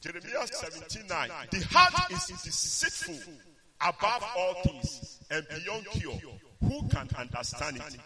[0.00, 1.30] Jeremiah 79.
[1.52, 3.34] The heart is deceitful
[3.80, 6.18] above all things and beyond cure.
[6.62, 7.98] Who can understand it?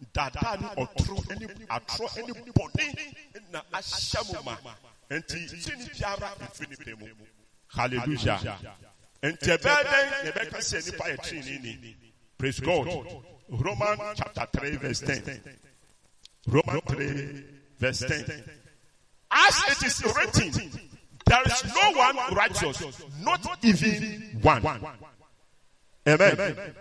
[0.00, 1.48] Nipa akoma mu no.
[1.48, 2.86] Dada ni ɔtoro ɛni bɔnne
[3.50, 4.56] na ahyɛ mu ma.
[5.10, 7.06] Nti ti ni biara efi nipa mu.
[7.68, 8.58] Hallelujah.
[9.22, 11.96] Nti ɛbɛɛ dɛn na ɛbɛka sɛ nipa yɛ ni.
[12.38, 12.86] Praise God.
[13.48, 15.42] Roman chapter three verse ten.
[16.46, 17.44] Roman three
[17.78, 18.44] verse ten.
[19.30, 20.70] As it is written,
[21.26, 24.62] there is no one righteous, not even one.
[26.06, 26.74] Amen.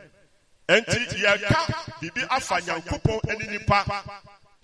[0.67, 4.03] Enti yɛka bibi afa nyankopɔn ɛne nipa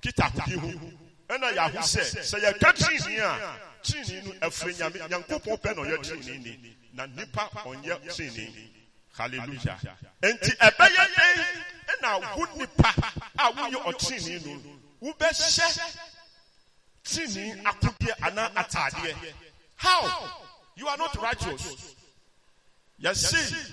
[0.01, 0.91] kita ahodi ho
[1.29, 5.97] ɛna yɛaho sɛ sɛ yɛka tirinii a tirinii no ɛfiri nyame nyankopɔn pɛ na ɔyɛ
[6.03, 6.77] tirinii ni.
[6.93, 8.69] Na nipa ɔnyɛ tirinii
[9.17, 9.79] hallelujah.
[10.21, 11.39] Enti ɛbɛyɛ dɛn
[11.87, 12.93] ɛna wo nipa
[13.39, 14.79] a woyɛ ɔtirinii no
[15.13, 15.95] wobɛhyɛ
[17.05, 19.33] tirinii akodeɛ anaa ataadeɛ
[19.77, 20.41] how?
[20.75, 21.95] You are not righteous.
[23.01, 23.71] Yɛsi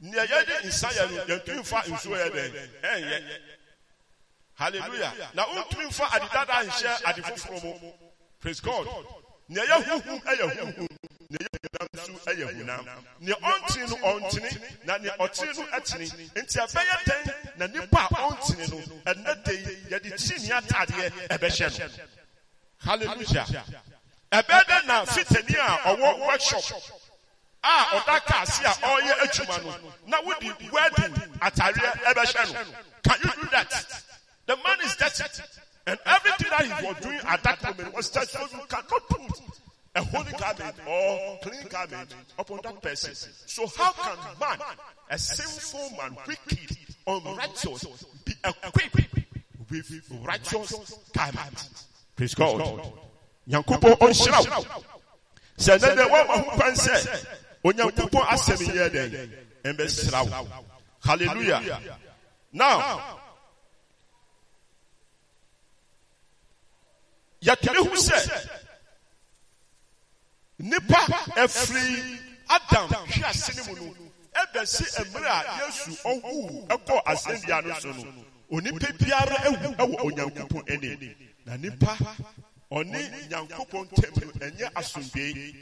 [0.00, 2.42] nea yɛde nsa yɛ no yɛntumi nfa nsuo yɛ dɛ
[2.82, 3.40] ɛnyɛ
[4.54, 5.12] hallelujah.
[5.34, 7.92] Na wontumi nfa ade dada nhyɛ ade foforɔ mu
[8.40, 8.86] praise god.
[9.48, 10.88] Nea yɛ huhum ɛyɛ huhum
[11.30, 12.84] nea yɛ hunam nso ɛyɛ hunam
[13.20, 18.14] nea ɔntene no ɔntene na nea ɔtene no ɛtene nti ɛbɛyɛ dɛn na nipa a
[18.30, 18.78] ɔntene no
[19.12, 19.52] ɛnɛ de
[19.90, 22.04] yɛde kyini ataadeɛ ɛbɛhyɛ no
[22.78, 23.46] hallelujah.
[24.32, 26.64] Ɛbɛyɛ dɛn na fitani a ɔwɔ workshop
[27.66, 32.60] a ɔda kaase a ɔreyɛ adwuma no na wodi wedding atareɛ ɛbɛhyɛ no
[33.06, 34.02] can you do that?
[34.46, 35.42] The man is dirty.
[35.86, 39.40] And everything that he was doing at that moment was just so you cannot put
[39.94, 43.14] a holy garment or clean garment upon that person.
[43.46, 44.58] So how can man
[45.10, 49.14] a sinful man wicked unrighteous be equipped
[49.70, 51.68] with righteous garment?
[52.16, 52.60] Praise God.
[53.48, 54.82] Nyankopɔn ɔnhyira wo.
[55.56, 57.26] Sɛ ɛnɛ dɛ wɔn ho sɛ
[57.66, 59.10] onyankopɔn asɛm yɛ dɛn?
[59.64, 60.48] ɛmbɛhyira wo.
[61.04, 61.80] Hallelujah.
[62.52, 63.16] Now
[67.42, 68.18] yɛtumi hu sɛ
[70.58, 71.00] nipa
[71.42, 73.94] ɛfiri adam hwi ase ne mu no
[74.34, 78.24] ɛbɛsi mmerɛ a yesu ɔwu ɛkɔ asɛnnua no so no.
[78.50, 81.14] onipa biara ewu ɛwɔ onyankopɔn anim
[81.44, 81.96] na nipa
[82.72, 85.54] ɔne nyankopɔn ntam no ɛnyɛ asomdwee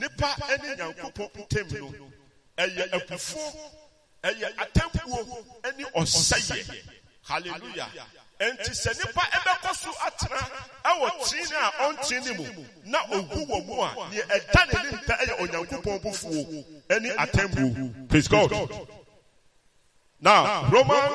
[0.00, 1.92] nipa ne nyankopɔn ntam no
[2.58, 2.84] ɛyɛ
[4.22, 5.44] ɛyɛ atampuo
[5.76, 6.80] ne ɔsɛyɛ.
[7.22, 7.88] Hallelujah.
[8.40, 10.40] Nti sɛ nipa ɛbɛkɔ so atena
[10.84, 16.64] ɛwɔ tiini a ɔntiini mu na ogu wɔ mu a ɛda n'anim pɛ ɛyɛ onyankopɔn
[16.88, 18.52] ɛne praise god.
[20.20, 21.12] Now roman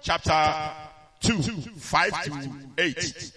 [0.00, 0.72] chapter
[1.20, 1.42] two
[1.78, 2.32] five to
[2.78, 3.32] eight.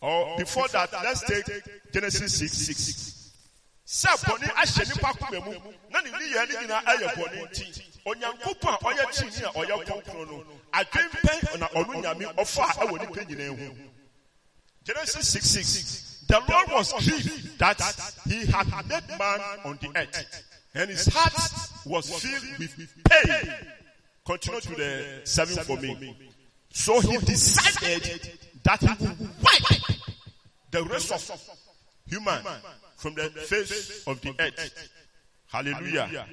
[0.00, 3.16] Or before that, let's take Genesis 6 6.
[3.86, 5.52] Sɛ bɔne ahyɛ mu
[5.90, 6.82] na ne nyinaa
[7.14, 9.02] bɔne nti onyankopɔn a ɔyɛ
[9.44, 13.74] a ɔyɛ kɔnkɔn no adwen pɛn na ɔno nyame ɛwɔ nyinaa ho
[14.84, 17.80] Genesis 6 6 The Lord was grieved that
[18.28, 20.44] he had made man on the earth
[20.74, 21.34] and his heart
[21.84, 23.54] was filled with pain.
[24.24, 26.16] Continue to the seven for me.
[26.72, 29.79] So he decided that he will wipe
[30.70, 31.50] the rest of
[32.06, 32.42] human
[32.96, 34.88] from the face of the earth.
[35.50, 36.26] Hallelujah.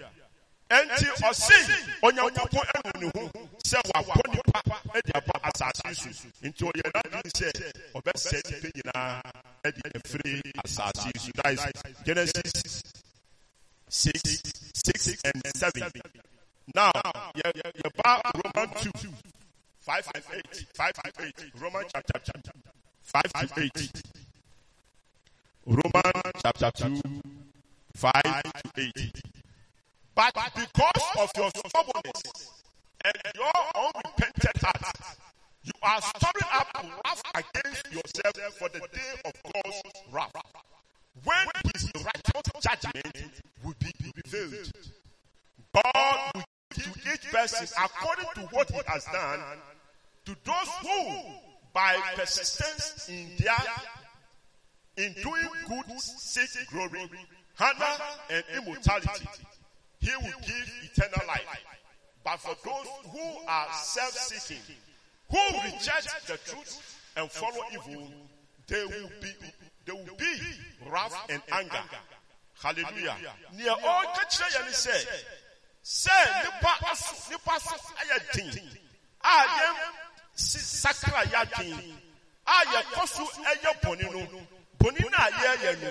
[0.69, 1.55] Enti ɔsi
[2.03, 3.23] onyankopɔn ɛnu ne ho
[3.63, 4.59] sɛ wabɔ nipa
[4.91, 7.47] ɛde aba asase so nti ɔyɛ n'adwene sɛ
[7.95, 9.21] ɔbɛsɛ nipa nyinaa
[9.63, 11.61] ɛde efiri asase so that is
[12.03, 12.83] Genesis
[13.87, 14.19] six
[14.73, 15.89] six and seven.
[16.75, 16.91] Now
[17.33, 18.91] yɛ yɛ ba Roman two
[19.79, 22.19] five and eight five to eight Roman chapter
[23.03, 24.03] five to eight.
[25.67, 27.01] Romans chapter 2,
[27.93, 28.41] 5 to
[28.77, 29.21] 8.
[30.15, 32.23] But because of your stubbornness
[33.03, 34.95] and your unrepented heart,
[35.63, 40.31] you are storing up wrath against yourself for the day of God's wrath,
[41.25, 43.91] when his righteous judgment will be
[44.23, 44.71] revealed.
[45.73, 46.43] God will
[46.75, 49.41] give to each person according to what he has done
[50.27, 51.23] to those who,
[51.73, 53.57] by persistence in their
[54.97, 57.09] in doing good, seek glory,
[57.59, 57.85] honor,
[58.29, 59.27] and immortality,
[59.99, 61.63] he will give eternal life.
[62.23, 64.63] But for those who are self-seeking,
[65.29, 68.07] who reject the truth and follow evil,
[68.67, 69.33] they will be
[69.85, 70.39] they will be
[70.89, 71.79] wrath and anger.
[72.61, 73.15] Hallelujah.
[73.55, 74.03] Near all
[84.31, 85.89] no bɔnni na yɛyɛ no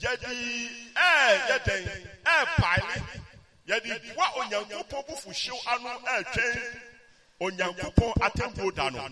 [0.00, 0.30] yɛde
[0.94, 1.84] ɛɛ yɛ den
[2.24, 3.02] ɛɛ paale
[3.68, 6.80] yɛde wa onyankopɔn bufuhyew ano ɛɛtwɛn
[7.40, 9.08] onyankopɔn atemmuo da no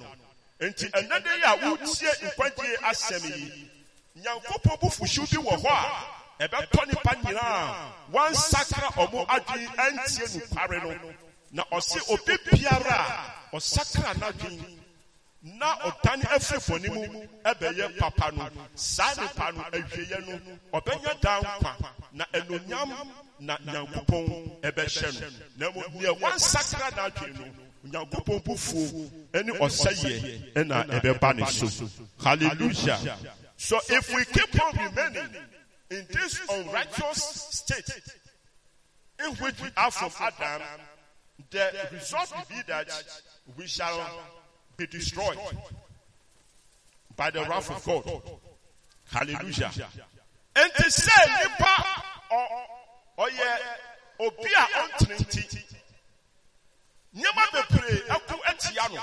[0.60, 3.70] nti ɛnɛ de yi a wotie nkwagye asɛm yi.
[4.16, 5.70] Nyankopɔn bufuhyew bi wɔ hɔ
[6.38, 7.92] a ɛbɛtɔ nipa nyinaa.
[8.12, 11.14] Wansakra ɔmo adwene antie nukware no.
[11.52, 12.98] Na ɔse obi biara
[13.52, 14.14] a ɔsakra
[15.42, 18.48] na ɔdane afiri bɔne mu ɛbɛyɛ papa no.
[18.74, 23.08] Saa nipa no awieɛ no ɔbɛnya daa nkwa na ɛnonyam
[23.40, 25.28] na nyankopɔn ɛbɛhyɛ no.
[25.56, 31.88] Na mmom nea wansakra n'adwene no nyankopɔn bufuo ɛne ɔsɛyɛ ɛna ɛbɛba ne so.
[32.22, 33.16] Hallelujah.
[33.56, 35.36] So if we keep on remaining
[35.90, 37.90] in this unrighteous state
[39.24, 40.62] in which we are from Adam,
[41.50, 42.88] the result will be that
[43.56, 44.06] we shall
[44.80, 45.36] be destroyed
[47.16, 48.22] by the wrath of God.
[49.12, 49.70] Hallelujah.
[50.54, 52.02] To say, nipa
[53.18, 53.58] ɔyɛ
[54.20, 55.64] obi a ɔntene nti
[57.14, 59.02] nneɛma bebree ɛko atia no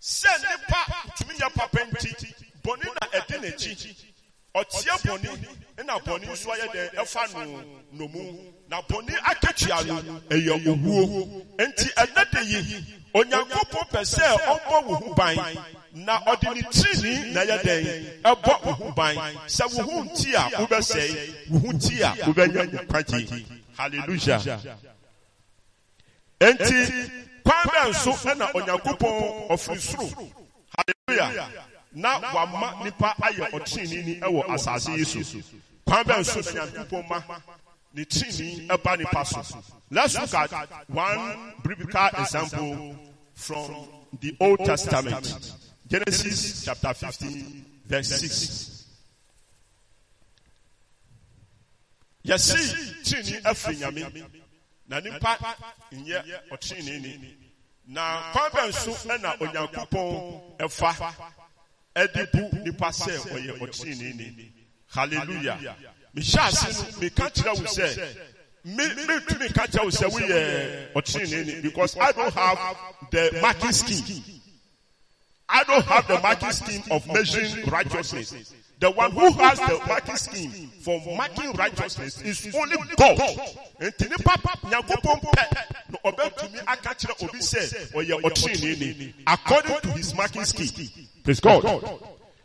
[0.00, 0.80] sɛ nipa
[1.16, 3.94] tumi yɛ papa nti bɔne na ɛdi n'akyi
[4.54, 11.46] ɔteɛ bɔne na bɔne nso ayɛ dɛ no nomu na bɔne akatua no ɛyɛ owuo.
[11.58, 12.84] Nti ɛnɛ de yi
[13.14, 15.36] onyankopɔn pɛ sɛ ɔmmɔ wo ban.
[15.94, 18.22] Na ɔde ne tirinii na ɛyɛ dɛn?
[18.22, 19.16] Ɛbɔ wo ho ban.
[19.46, 21.50] Sɛ wo ho a wobɛsɛe.
[21.50, 23.44] Wo ho nti a wobɛnya nkwagye.
[23.76, 24.40] Hallelujah.
[26.40, 27.10] Enti
[27.44, 30.30] kwan bɛn nso ɛna onyankopɔn ɔfiri soro?
[30.76, 31.48] Hallelujah.
[31.92, 35.38] Na wama nipa ayɛ ɔtrenini ɛwɔ asase yi so.
[35.86, 37.22] Kwan bɛn nso na ma
[37.96, 39.58] so
[39.90, 42.96] let's look at one biblical example
[43.34, 43.88] from
[44.20, 45.52] the old testament.
[45.86, 48.74] Genesis chapter 15 verse 6
[52.24, 52.56] yɛsi
[53.04, 54.24] trenini ɛfiri nyame
[54.88, 55.36] na nipa
[55.92, 57.36] nyɛ ɔtrenini
[57.86, 61.12] na kwan bɛn nso ɛna onyankopɔn ɛfa
[61.94, 64.52] ɛde bu nipa sɛ ɔyɛ ɔtrenini
[64.88, 65.76] hallelujah
[66.14, 68.16] mehyɛ no meka kyerɛ wo sɛ
[68.64, 72.58] me mentumi ka kyerɛ wo sɛ woyɛ ɔtrenini because i don't have
[73.10, 74.22] the marking scheme
[75.48, 80.16] i don't have the marking scheme of measuring righteousness the one who has the marking
[80.16, 83.16] scheme for marking righteousness is only God.
[83.80, 84.78] Nti nipa pɛ na
[86.66, 90.90] aka kyerɛ obi sɛ ɔyɛ according to his marking scheme.
[91.22, 91.62] Praise God.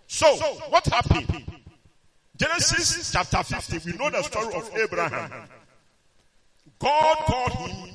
[0.08, 0.28] So
[0.70, 1.28] what happened?
[2.40, 5.32] Genesis chapter 50, we know the story of Abraham.
[6.80, 7.90] God called him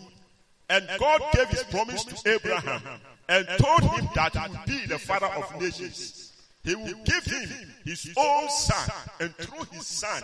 [0.69, 2.83] and God gave his promise to Abraham
[3.29, 6.33] and told him that he would be the father of nations.
[6.63, 7.49] He will give him
[7.85, 8.91] his own son,
[9.21, 10.23] and through his son,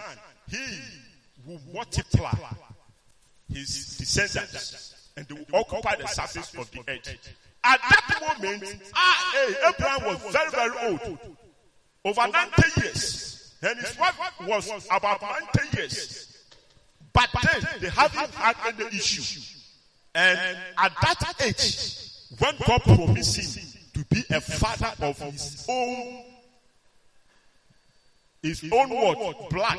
[0.48, 0.80] he
[1.46, 2.34] will multiply
[3.52, 7.34] his descendants, and they will occupy the surface of the earth.
[7.62, 8.64] At that moment,
[8.94, 9.34] ah,
[9.68, 11.18] Abraham was very, very old,
[12.06, 13.29] over 90 years,
[13.62, 16.44] and his wife was about 90 years.
[17.12, 19.40] But then they haven't had any issue.
[20.14, 20.38] And
[20.78, 21.96] at that age,
[22.38, 26.24] when God promised him to be a father of his own
[28.42, 29.50] his own what?
[29.50, 29.78] Blood.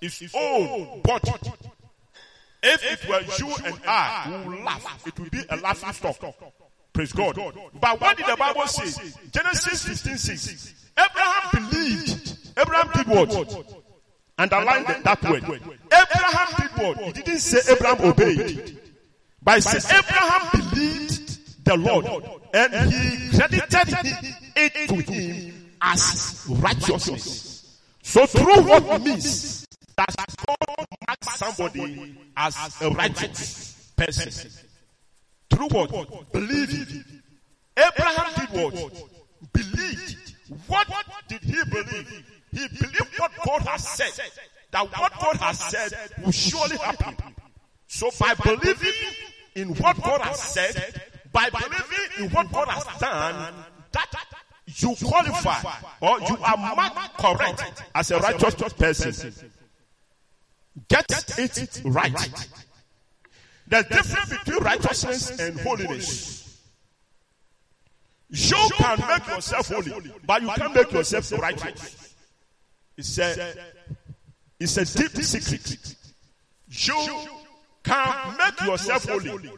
[0.00, 1.32] His own body.
[2.62, 6.34] If it were you and I who laugh, it would be a laughing stock.
[6.92, 7.36] Praise God.
[7.80, 9.12] But what did the Bible say?
[9.32, 10.74] Genesis 15 6.
[10.98, 12.33] Abraham believed.
[12.56, 13.82] Abraham did what?
[14.38, 15.44] Underline that, that word.
[15.44, 17.16] Abraham did what?
[17.16, 18.78] He didn't say Abraham obeyed.
[19.54, 22.06] He said Abraham believed the Lord
[22.52, 24.06] and he credited
[24.56, 27.80] it to him as righteousness.
[28.02, 30.14] So through what means that
[30.46, 34.50] God marks somebody as a righteous person.
[35.50, 36.32] Through what?
[36.32, 37.04] Believing.
[37.76, 38.92] Abraham did what?
[39.52, 40.34] Believed.
[40.66, 40.88] What
[41.28, 42.33] did he believe?
[42.54, 44.30] He believed what God has said.
[44.70, 45.92] That what God has said
[46.24, 47.16] will surely happen.
[47.86, 48.92] So by believing
[49.54, 51.02] in what God has said,
[51.32, 53.54] by believing in what God has done,
[53.92, 54.10] that
[54.66, 55.60] you qualify
[56.00, 59.50] or you are marked correct as a righteous person.
[60.88, 62.48] Get it right.
[63.66, 66.60] There's difference between righteousness and holiness.
[68.30, 72.03] You can make yourself holy, but you can't make yourself righteous.
[72.96, 73.54] It's a,
[74.60, 75.96] it's a deep secret.
[76.68, 77.06] You
[77.82, 79.50] can make yourself holy,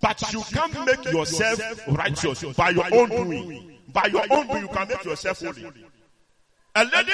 [0.00, 3.78] but you can't make yourself righteous by your own doing.
[3.92, 5.70] By your own doing, you can make yourself holy.
[6.74, 7.12] A lady,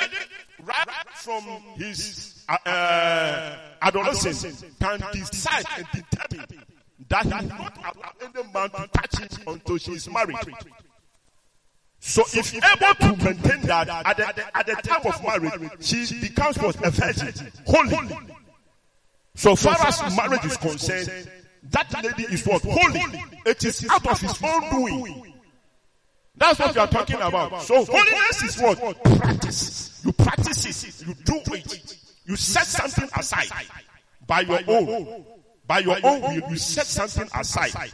[0.63, 1.43] right from
[1.77, 6.65] his uh, uh, adolescence, can decide and determine
[7.09, 10.37] that he not any man to touch him until she is married.
[12.01, 16.57] So if able to maintain that at the, at the time of marriage, she becomes
[16.59, 18.17] what a virgin, holy.
[19.35, 21.31] So far as marriage is concerned,
[21.71, 23.23] that lady is what holy.
[23.47, 25.35] It is out of his own doing.
[26.37, 27.63] That's what we are talking about.
[27.63, 30.01] So holiness is what practice.
[30.05, 31.07] You practice it.
[31.07, 31.97] You do it.
[32.27, 33.49] You set something aside
[34.27, 35.25] by your own.
[35.67, 37.93] By your own will, you set something aside.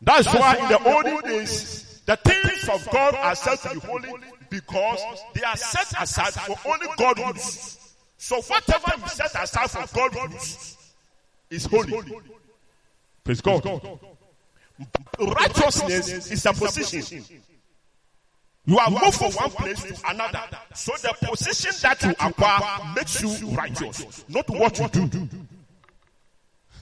[0.00, 4.08] That's why in the olden days, the things of God are said to be holy
[4.48, 4.98] because
[5.34, 7.94] they are set aside for only God use.
[8.16, 10.76] So whatever you set aside for God use
[11.50, 12.02] is holy.
[13.22, 13.98] Praise God.
[15.20, 17.24] Righteousness is a position.
[18.64, 20.44] You are moved from one place to another.
[20.74, 25.28] So the position that you acquire makes you righteous, not what you do.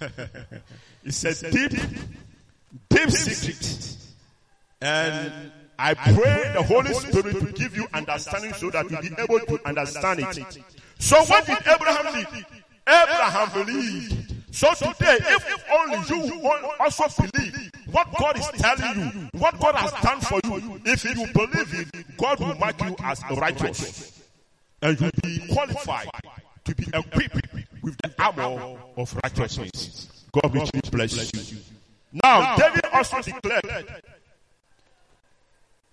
[1.02, 1.72] it's a deep,
[2.90, 3.95] deep secret.
[4.80, 9.40] And I pray the Holy Spirit to give you understanding so that you'll be able
[9.40, 10.58] to understand it.
[10.98, 12.46] So what did Abraham need?
[12.86, 14.34] Abraham believed.
[14.54, 16.50] So today, if only you
[16.80, 21.26] also believe what God is telling you, what God has done for you, if you
[21.32, 24.22] believe it, God will mark you as righteous.
[24.82, 26.08] And you'll be qualified
[26.64, 27.46] to be equipped
[27.82, 30.24] with the armor of righteousness.
[30.32, 31.58] God richly bless you.
[32.12, 34.02] Now, David also declared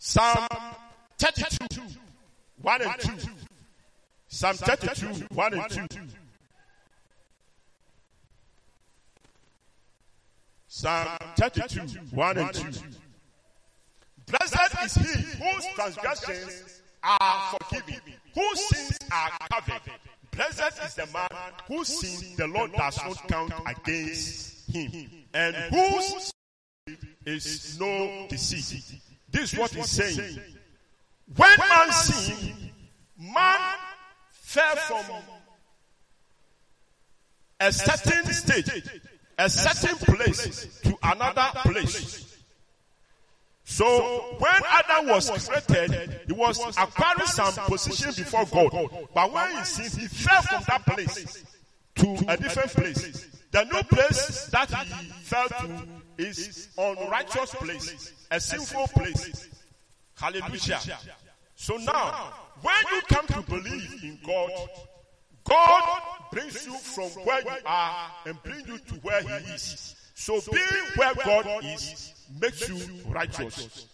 [0.06, 0.50] Psalm
[1.18, 1.82] 32,
[2.62, 3.12] 1 and 2.
[4.28, 6.00] Psalm 32, 1 and 2.
[10.68, 11.08] Psalm
[11.38, 11.80] 32,
[12.12, 12.64] 1 and 2.
[14.28, 18.02] Blessed is he whose transgressions are forgiven,
[18.36, 19.82] whose sins are covered.
[20.32, 21.30] Blessed is the man
[21.70, 26.34] whose sin the Lord does not count against him, and whose
[27.26, 29.00] is no deceit.
[29.34, 30.40] This is what he's saying.
[31.36, 32.72] When man sinned,
[33.18, 33.60] man
[34.32, 35.16] fell from
[37.60, 38.70] a certain stage,
[39.40, 42.38] a certain place to another place.
[43.64, 49.08] So when Adam was created, he was acquiring some position before God.
[49.16, 51.44] But when he sinned, he fell from that place
[51.96, 53.28] to a different place.
[53.50, 55.88] The new place that he fell to
[56.18, 59.50] is unrighteous place, a sinful place.
[60.16, 60.80] Hallelujah.
[61.56, 64.52] So now, when you come to believe in God,
[65.44, 69.96] God brings you from where you are and brings you to where he is.
[70.16, 70.66] So being
[70.96, 72.78] where God is makes you
[73.08, 73.88] righteous.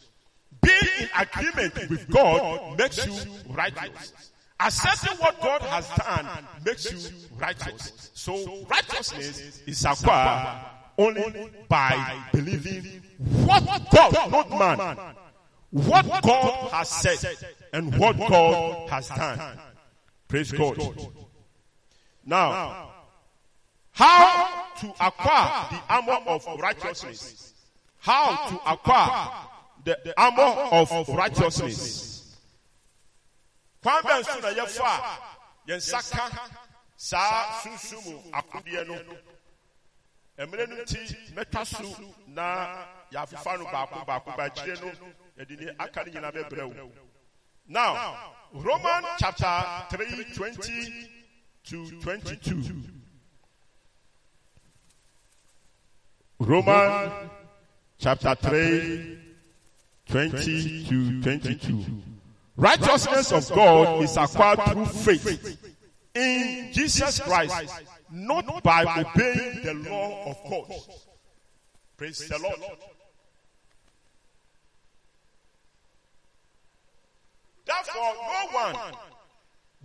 [0.61, 3.15] Being in agreement with God makes you
[3.47, 4.31] righteous.
[4.59, 8.11] Accepting what God has done makes you righteous.
[8.13, 13.01] So righteousness is acquired only by believing
[13.45, 14.97] what God, not man,
[15.71, 17.38] what God has said
[17.73, 19.59] and what God has done.
[20.27, 20.77] Praise God.
[22.26, 22.91] Now,
[23.91, 27.53] how to acquire the armor of righteousness?
[27.97, 29.31] How to acquire
[29.85, 32.38] the armor of righteousness?
[33.81, 34.91] Kwan bɛn so na yɛfa
[35.67, 36.49] yɛn nsa ka
[36.97, 38.99] saa sunsun mu akodeɛ no
[40.45, 44.29] mmerɛ no nti mɛtwa so na yɛafefa no baako baako
[44.81, 44.91] no
[45.37, 46.91] yɛde ne aka no nyinaa bɛbrɛ wo
[47.67, 51.09] now roman chapter 3 20
[51.63, 52.83] to 22
[56.39, 57.29] roman
[57.97, 59.17] chapter 3
[60.07, 62.01] 20 to 22
[62.55, 65.57] righteousness of god is acquired through faith
[66.15, 70.80] in jesus christ not by obeying the law of God.
[71.98, 72.60] Praise the Lord.
[77.65, 78.76] Therefore, no one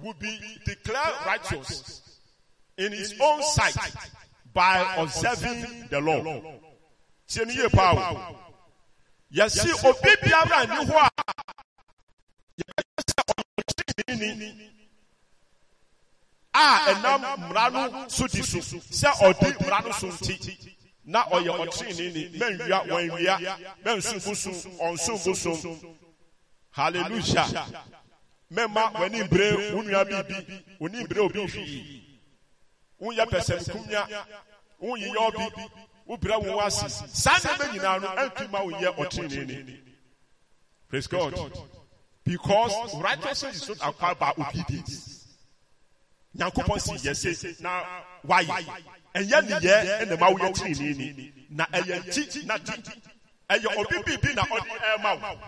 [0.02, 2.18] will be declared righteous
[2.78, 3.76] in his own sight
[4.52, 6.22] by observing the law.
[9.34, 11.10] yɛsi obi biara ni hɔ a
[12.58, 14.28] yɛbɛyɛ sɛ ɔyɛ ɔkyerɛni
[16.54, 20.70] a ɛnam mmara no so di so sɛ ɔdi mmara no so nti.
[21.04, 23.36] na ɔyɛ ɔkyerɛni mɛnwia wɔnwia
[23.84, 25.96] ɔnso bosom
[26.70, 27.66] hallelujah.
[28.52, 32.02] Mɛma w'ani bere wo nua biribi w'ani bere obi hwii
[33.00, 34.26] wonyɛ pɛsɛnkumya
[34.80, 35.44] wonyeyɛ obi
[36.06, 39.80] wobira wo ase saa nneɛma nyinaa no ɛntumi ma wonyɛ ɔtreneni
[40.88, 41.34] praise god.
[42.24, 45.13] Because righteousness is not acquired by obedience
[46.36, 47.82] nyankopɔn si yɛ se na
[48.26, 48.64] wayɛ
[49.14, 52.72] ɛnyɛ neyɛ ɛna ma woyɛ treneni na ɛyɛ nkyi na di
[53.50, 55.38] ɛyɛ obi biribi na ɔde ɛma wo.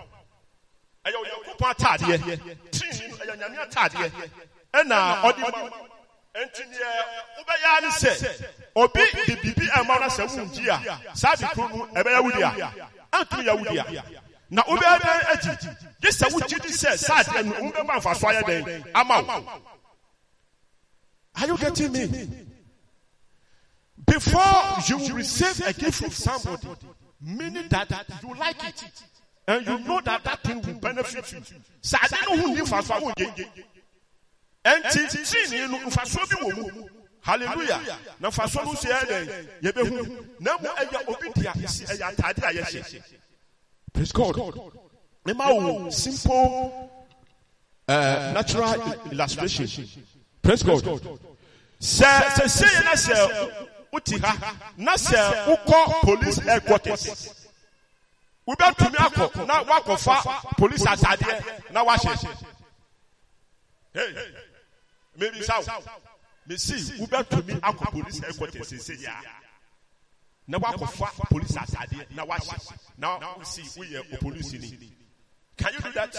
[1.04, 2.26] ɛyɛ onyankopɔn ataadeɛ no
[3.22, 4.10] ɛyɛ nyame ataadeɛ
[4.74, 5.70] ɛna ɔde ma wo.
[6.44, 6.88] nti deɛ
[7.38, 8.46] wobɛyɛ ne sɛ
[8.76, 12.72] obi de biribi ɛma no sɛ wongyi a saa de koro no ɛbɛyɛ wodi a
[13.18, 14.04] antumi yɛ wodi a
[14.50, 15.76] na wobɛyɛ dɛn agyi.
[16.00, 18.90] gye sɛ wogye di sɛ saa deɛ no wobɛma mfa so ayɛ dɛn?
[18.94, 19.75] Ama wo
[21.38, 22.28] are you getting me?
[24.06, 26.68] before you receive a gift from somebody
[27.20, 27.90] meaning that
[28.22, 28.84] you like it.
[29.48, 31.40] and you know that that thing will benefit you.
[31.80, 33.48] saa de no ho nni mfa so a wongye
[34.64, 36.88] ɛnti tirinii no mfasoɔ bi wɔ mu
[37.22, 37.80] hallelujah.
[38.20, 43.02] Na mfasoɔ no nso yɛ dɛn yɛbɛhu na mu ɛyɛ obi di a ɛyɛ ataade
[43.92, 44.36] praise god.
[45.24, 46.90] Mema simple
[47.88, 49.66] uh, natural illustration
[50.46, 50.82] praise god
[51.80, 52.06] sɛ
[52.36, 53.14] sɛ sɛyɛ na sɛ
[53.92, 57.46] wote ha na sɛ wokɔ police headquarters
[58.46, 62.36] wobɛtumi akɔ na woakɔfa police atadeɛ na wahyɛ
[63.92, 64.14] hey.
[65.16, 65.68] maybe south
[66.46, 69.20] me see wobɛtumi akɔ police headquarters sese ya
[70.46, 74.92] na wakɔfa police atadeɛ na wahyɛ na wosi woyɛ o police ni
[75.56, 76.14] can you do that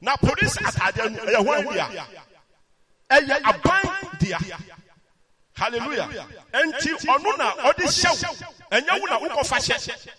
[0.00, 2.33] na police atadeɛ no ɛyɛ
[3.10, 4.38] ɛyɛ aban dia
[5.54, 6.08] hallelujah
[6.52, 8.16] ɛnti ɔno na ɔde hyɛw
[8.70, 10.10] ɛnyɛ wo na wokɔfa hyɛ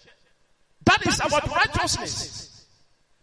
[0.85, 2.45] that is about righteousness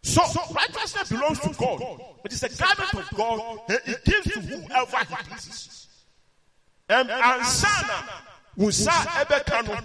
[0.02, 0.22] so
[0.52, 1.80] righteousness belongs to God.
[2.24, 3.60] It is a garment of God.
[3.68, 5.88] He gives to whoever He pleases.
[6.88, 8.02] And ansana
[8.58, 9.78] wusa ebeka no.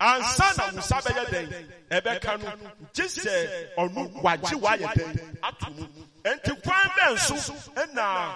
[0.00, 2.70] Ansana wusa bɛyɛ dɛn ɛbɛka no.
[2.94, 5.86] Gye sɛ ɔno wagye wayɛ dɛn ato no.
[6.24, 7.34] Nti kwan bɛn so
[7.74, 8.34] ɛna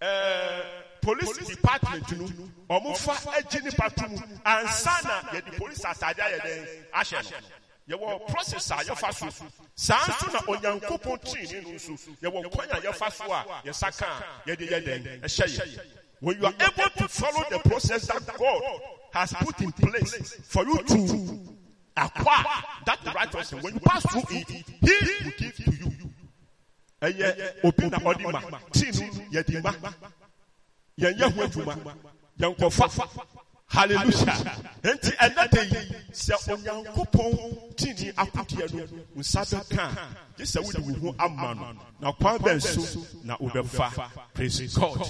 [0.00, 0.62] Eh,
[1.00, 2.26] police department no
[2.68, 7.42] ɔmo fa agyi nipa to mu ansana yɛde police atade ayɛ dɛn ahyɛ
[7.88, 9.46] no yɛwɔ process a yɛfa so
[9.76, 11.92] saa nso na onyankopɔn tirini no nso
[12.22, 14.06] yɛwɔ kwan a yɛfa so a yɛsa ka
[14.44, 15.80] a yɛde yɛ dɛn ɛhyɛ yɛ
[16.20, 18.62] when you are able to follow the process that God
[19.12, 21.40] has put in place for you to
[21.96, 22.44] acquire
[22.86, 23.62] that righteousness.
[23.62, 24.64] When you pass through it he
[25.24, 25.92] will give to you
[27.06, 28.40] ɛyɛ obi na ɔde ma
[28.72, 29.72] tii no yɛde ma
[30.98, 31.74] yɛn yɛ ho adwuma
[32.38, 33.08] yɛn kɔfa
[33.66, 35.80] hallelujah nti ɛnɛ de yi
[36.12, 38.86] sɛ onyankopɔn tini akodeɛ no
[39.16, 43.36] nsa bɛka a gye sɛ wode wo ho ama no na kwan bɛn so na
[43.38, 45.02] wobɛfa praise god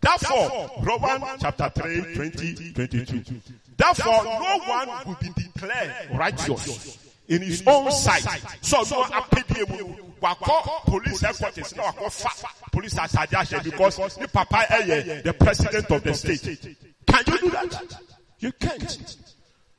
[0.00, 3.40] therefore romans chapter 3 20 22
[3.76, 8.22] therefore no one will be declared righteous in his own sight
[8.60, 14.26] so no apɛdeɛ mu wakɔ police headquarters na wakɔ fa police atade ahyɛ because ne
[14.26, 16.76] papa ɛyɛ the president of the state
[17.06, 17.96] can you do that?
[18.40, 19.16] You can't.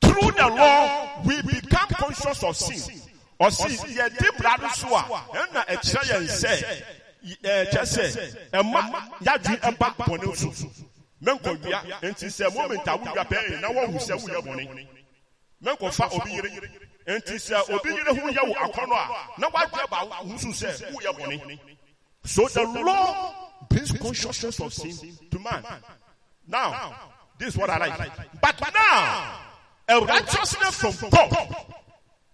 [0.00, 3.00] Through the law, we become conscious of sin.
[3.38, 6.82] Or sin, yɛ di brado so a, ɛna ɛkyerɛ yɛn sɛ,
[7.44, 8.80] ɛkyɛ sɛ, ɛma
[9.20, 10.68] yadwi ɛba bɔne so.
[11.22, 14.86] Mɛnkɔ wia, nti sɛ moment a wowia pɛɛ na wɔhu sɛ woyɛ bɔne.
[15.62, 16.50] Mɛnkɔ fa obi yere.
[17.08, 20.92] Nti sɛ obi yere ho yɛ wo akɔnɔ a, na wadwi ba ho so sɛ
[20.92, 21.58] woyɛ bɔne.
[22.24, 23.34] So the law
[23.70, 25.64] brings consciousness of sin to man.
[26.46, 28.10] Now, this is what I like.
[28.42, 29.40] But now,
[29.88, 31.56] a righteousness from God.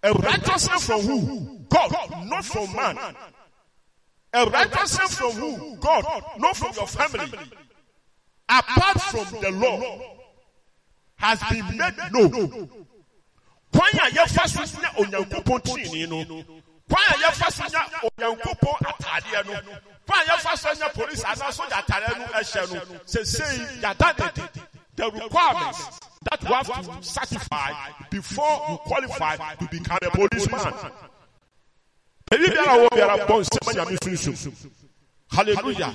[0.03, 1.59] A righteousness from who?
[1.69, 2.99] God, not from man.
[4.33, 5.77] A righteousness from who?
[5.77, 6.05] God,
[6.39, 7.39] not from your family.
[8.49, 10.01] Apart from the law,
[11.17, 12.69] has been made known.
[13.85, 16.45] Kwan a yɛfa so nya onyankopɔn no
[16.89, 19.53] kwan a yɛfa so nya onyankopɔn ataadeɛ no
[20.07, 24.31] kwan a yɛfa so nya polisi anaa sogya ataadeɛ no ɛhyɛ no sesei yada ne
[24.35, 24.51] de
[24.97, 26.01] the requirements
[26.31, 27.73] that you have to satisfy
[28.11, 30.73] before you qualify to become a policeman.
[32.33, 34.71] Ebi biara wɔ biara bɔ nsɛm nyame sunsun.
[35.31, 35.93] Hallelujah.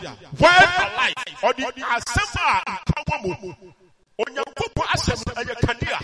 [4.20, 6.00] Onyankopɔn asɛm no ɛyɛ kanea.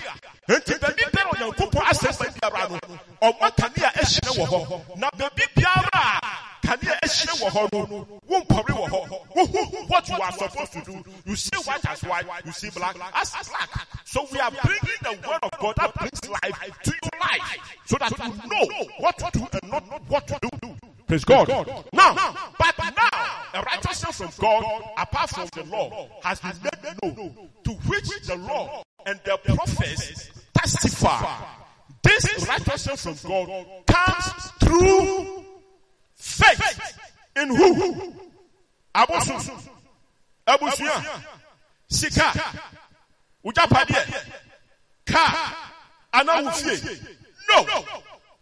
[0.48, 2.80] Nti baabi biara onyankopɔn asɛm biara no.
[3.22, 4.98] ɔma kanea ahyerɛ wɔ hɔ.
[4.98, 9.00] Na baabi biara a kanea ahyerɛ wɔ hɔ no wompɔre wɔ hɔ.
[9.36, 11.04] Wohu what you are supposed to do.
[11.26, 12.96] You see white as white you see black.
[13.14, 13.88] As black.
[14.06, 17.98] So we are bringing the word of God that brings life to your life so
[18.00, 20.76] that you know what to do and not what to do.
[21.08, 21.48] Praise God.
[21.94, 22.16] Now,
[22.58, 23.10] but now,
[23.56, 26.52] a righteousness from God, apart from the law, has been
[26.84, 31.46] made known, to which the law and the prophets testify.
[32.04, 35.46] This righteousness from God comes through
[36.16, 36.98] faith
[37.38, 38.14] in who?
[38.94, 39.70] Abosu,
[40.48, 41.24] Abusua,
[41.88, 42.34] Sika,
[43.46, 44.24] Ujapadie,
[45.06, 45.58] Ka,
[46.14, 47.08] Anawufie.
[47.50, 47.64] No,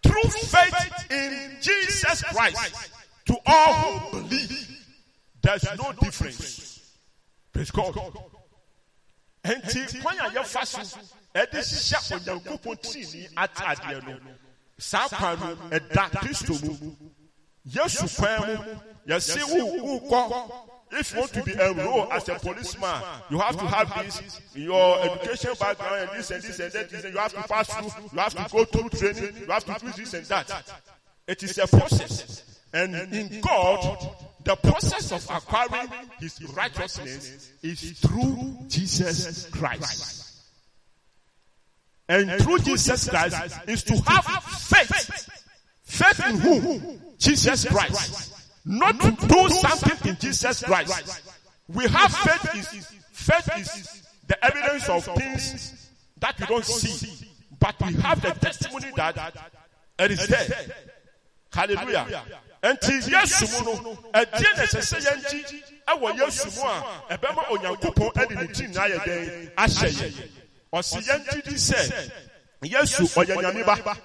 [0.04, 2.90] through faith in Jesus Christ.
[3.26, 4.73] to all who believe.
[5.44, 6.80] There's no difference.
[7.52, 7.94] Praise God.
[9.44, 11.00] Enti kwan a yɛfa so
[11.36, 14.20] ɛde hyɛ onyankopɔn tirinwi ataadeɛ no
[14.78, 16.96] saa kwan no ɛda kristo mu
[17.66, 23.04] yesu kwan mu yɛsi wo wokɔ if you want to be enrolled as a policeman
[23.30, 26.90] you have to have this in your education background and this and this and that
[26.90, 29.66] this, and you have to pass through you have to go through training you have
[29.66, 30.50] to do this and that.
[31.28, 32.62] it is a process.
[32.72, 33.98] and in god
[34.44, 35.90] the process of acquiring
[36.20, 40.42] his righteousness is through jesus christ.
[42.10, 45.30] And through jesus christ is to have faith.
[45.84, 46.28] faith.
[46.28, 48.34] In whom jesus christ.
[48.66, 51.22] Not to do something in Jesus Christ.
[51.68, 55.90] We have faith is faith is the evidence of things
[56.20, 57.28] that we don't see,
[57.60, 59.52] but we have the testimony that
[60.00, 60.48] it is there.
[61.52, 62.24] Hallelujah.
[62.64, 65.64] Nti Yesu mu no, ɛdeɛ na ɛsɛ sɛ yɛnkyi?
[65.88, 69.52] ɛwɔ Yesu mu a ɛbɛma Onyankopɔn ɛde ne ti nyinaa yɛ dɛn?
[69.58, 70.30] ahyɛ yɛ.
[70.74, 72.12] Ɔsi yɛnkyi di sɛ
[72.64, 73.98] Yesu ɔyɛ nyame ba,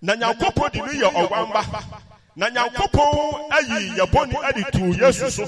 [0.00, 1.84] na Nyankopɔn de no yɛ ɔwan ba
[2.36, 5.44] na nyankopɔn ayi yɛ bɔne ade tu yesu so.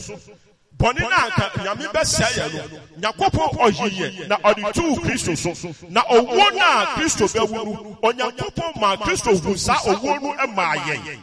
[0.79, 2.81] Bɔne no anka nyame bɛsɛe yɛ no.
[3.01, 4.29] nyankopɔn ɔyi yɛ.
[4.29, 5.51] na ɔde tuu kristo so.
[5.91, 10.75] Na owuo no a kristo bɛwu no ɔnyankopɔn maa kristo hu saa owuo no maa
[10.77, 11.19] yɛn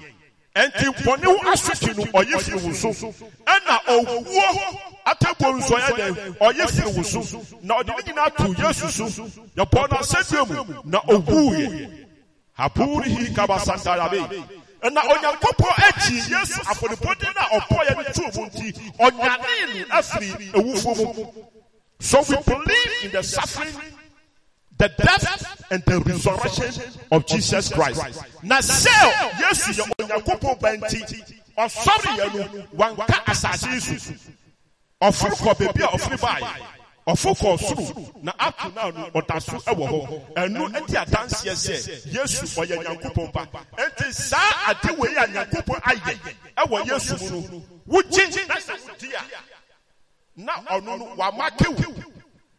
[0.56, 2.90] ɛnti bɔne wo asotwe no ɔyɛ firi wo so
[3.45, 8.56] ɛna owuo atabuo nso ɔyɛ dɛn ɔyɛ firi wo so na ɔde ne nyinaa tu
[8.64, 9.23] yesu so
[9.57, 11.90] yɛbɔ no asɛdua mu na owuiɛ
[12.57, 14.22] hapurihi kabasantarabe
[14.94, 19.95] na onyankopɔn akyi yesu afɔrebɔde no a ɔbɔ yɛ no too mu nti ɔnyanee no
[19.95, 21.26] afiri awufo mu.
[21.99, 23.73] So we believe in the suffering
[24.78, 28.02] the death and the resurrection of jesus christ.
[28.44, 28.92] Na sɛ
[29.40, 31.00] yesu yɛ onyankopɔn ba nti
[31.58, 34.14] ɔsɔre yɛ no wanka asase yi so
[35.02, 39.58] ɔforo kɔ baabi a kɔ soro na ato naa no ɔda so
[40.36, 43.48] adanseɛ sɛ yesu ɔyɛ nyankopɔn ba.
[43.78, 46.20] Nti saa ade wei a nyankopɔn ayɛ
[46.58, 48.48] ɛwɔ yesu mu no wogye
[50.38, 51.76] na a wama kew.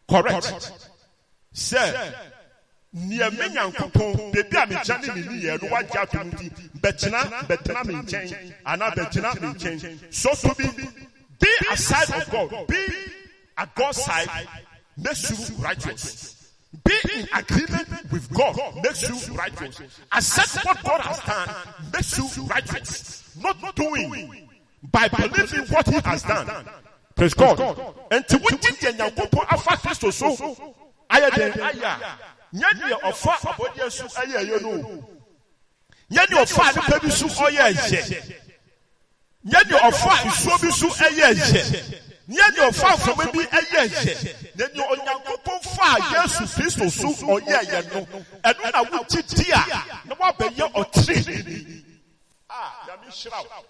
[0.09, 0.71] Correct
[1.57, 2.13] sɛ
[2.95, 7.85] nneɛma nyankopɔn beebi a mekyɛ ne ne niyɛ no wagye ato mu nti bɛkyena bɛtena
[7.85, 10.67] me nkyɛn anaa bɛgyina me nkyɛn so to be
[11.39, 12.77] be aside of god be
[13.57, 14.29] at God's side
[14.95, 16.51] makes you righteous.
[16.83, 19.81] Be in agreement with God makes you righteous.
[20.11, 21.49] Accept what God has done
[21.93, 23.35] makes you righteous.
[23.41, 24.47] Not doing
[24.91, 26.49] by believing what He has done.
[27.15, 27.59] Praise God.
[28.11, 30.75] And to which the Nyankopɔn afa Kristo so
[31.09, 32.17] ayɛ den ayɛ
[32.53, 35.03] nyɛ deɛ ɔfa abɔdeɛ so ayɛ yɛ no.
[36.09, 38.01] Nyɛ deɛ ɔfa nipa bi so ɔyɛ ɛyɛ
[39.45, 44.55] nyɛ deɛ ɔfa nsuo bi so ɛyɛ ɛyɛ nyɛ deɛ ɔfa afɔma bi ɛyɛ ɛyɛ
[44.55, 47.99] na deɛ onyankopɔn fa yesu kristo so ɔyɛ ɛyɛ no.
[48.43, 49.61] Ɛno na wogye di a
[50.05, 51.83] na woabɛyɛ ɔtire
[52.87, 53.65] nyame nhyira wo.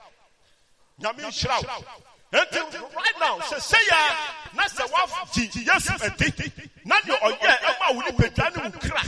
[1.01, 1.84] Nyame nhyira wo
[2.33, 6.51] right now sɛ yɛ na sɛ woagye yesu adi
[6.85, 9.01] na deɛ ɔyɛ ɛma wo nipadua ne wo kra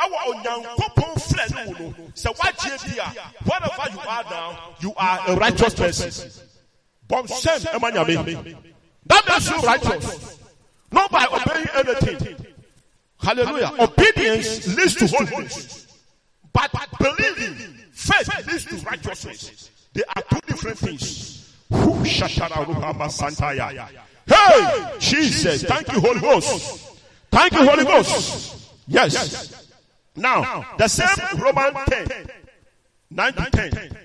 [0.00, 3.04] ɛwɔ onyankopɔn frɛ ne wo no sɛ woagye di a
[3.44, 6.10] whatever you are now you are a righteous person.
[7.08, 8.56] bɔnsɛm ɛma nyame
[9.06, 10.38] that makes you righteous.
[10.92, 12.36] Not by obeying anything.
[13.18, 13.72] Hallelujah.
[13.78, 15.86] Obedience leads to holiness.
[16.52, 17.54] But believing,
[17.92, 19.70] faith leads to righteousness.
[19.94, 21.41] They are two different things.
[24.26, 25.64] Hey, Jesus.
[25.64, 26.98] Thank you, Holy Ghost.
[27.30, 28.70] Thank you, Holy Ghost.
[28.86, 29.68] Yes.
[30.14, 32.30] Now, the same Roman 10,
[33.10, 33.96] 9 to 10.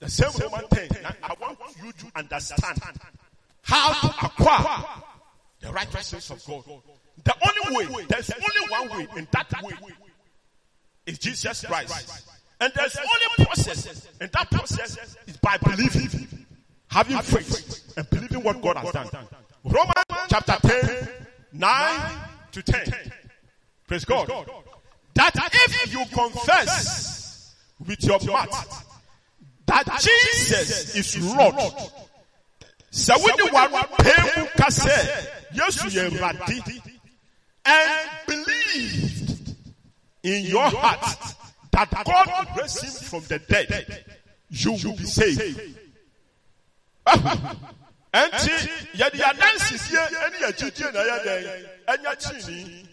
[0.00, 0.88] The same Roman 10.
[1.22, 2.80] I want you to understand
[3.62, 4.84] how to acquire
[5.60, 6.64] the righteousness of God.
[7.24, 9.74] The only way, there's only one way, and that way
[11.06, 12.26] is Jesus Christ.
[12.60, 16.41] And there's only process, and that process is by believing,
[16.92, 19.08] having faith, and believing what God has done.
[19.64, 19.94] Romans
[20.28, 21.08] chapter 10,
[21.52, 22.00] 9
[22.52, 22.92] to 10.
[23.86, 24.28] Praise God.
[25.14, 27.54] That if you confess
[27.86, 28.86] with your mouth
[29.66, 31.54] that Jesus is Lord,
[32.90, 36.82] sɛ wode w'ano pɛɛ mu ka sɛ yesu yɛ awurade
[37.64, 39.54] and believed
[40.22, 41.18] in your heart
[41.70, 44.04] that God raised him from the dead,
[44.50, 45.78] you will be saved.
[48.12, 48.54] Ɛnti
[48.94, 51.44] yɛde adansisie ɛne yɛgyidie na yɛ dɛn
[51.88, 52.88] ɛnyɛ kyinii.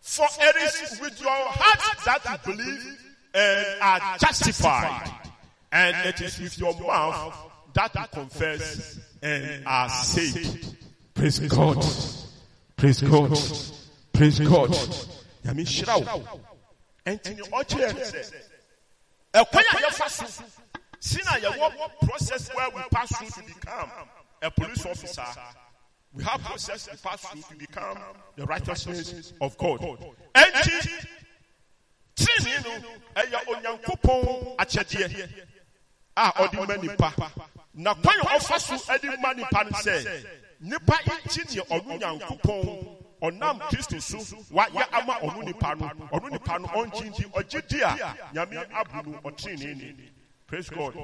[0.00, 2.98] For it is with your heart that you believe
[3.34, 5.10] and are justified,
[5.72, 7.34] and it is with your mouth
[7.74, 10.76] that you confess and are saved.
[11.12, 11.84] Praise God.
[12.76, 13.36] Praise God.
[14.12, 14.70] Praise God.
[15.44, 16.40] Nyame hyira wo.
[17.04, 18.34] Ɛnti ne ɔkyerɛ ne sɛ,
[19.34, 20.44] ɛkwan a yɛfa so,
[21.06, 23.90] si na yɛwɔ process where we pass through to become
[24.42, 25.24] a police officer.
[26.12, 27.98] We have process to pass through to become
[28.36, 29.80] the righteousness of God.
[30.34, 31.06] Ɛnti,
[32.16, 35.28] tirinwi no, ɛyɛ onyankopɔn akyɛdeɛ
[36.16, 37.32] a ɔde ma nipa.
[37.74, 40.26] Na kwan a ɔfa so ɛde ma nipa no sɛ,
[40.60, 44.18] nipa nkyi ne ɔno nyankopɔn ɔnam kristo so
[44.52, 49.10] wayɛ ama ɔno nipa no ɔno nipa no ɔnkyi nti ɔgye di a nyame abu
[49.10, 50.10] no ɔtene ni
[50.46, 50.94] praise god.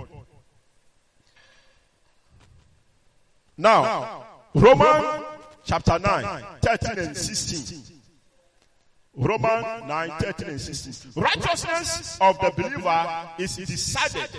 [3.56, 5.24] Now roman
[5.64, 7.82] chapter 9 13 and 16
[9.14, 14.30] roman 9 13 and 16 righteousness of the believer is decided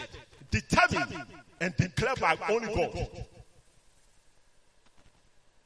[0.52, 1.26] determined
[1.62, 3.08] and declared by only god.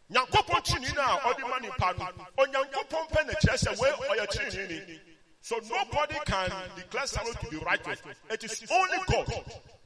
[0.10, 2.08] Nyankopɔn kyini no a ɔde ma nipa no.
[2.44, 5.00] Onyankopɔn pɛ na kyerɛ sɛ wei ɔyɛ kyini ni
[5.48, 8.02] so nobody can declare someone to be righteous.
[8.30, 9.34] it is only god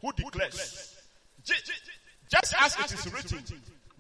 [0.02, 0.96] who declares.
[1.46, 1.54] Ju-
[2.32, 3.44] just as it is written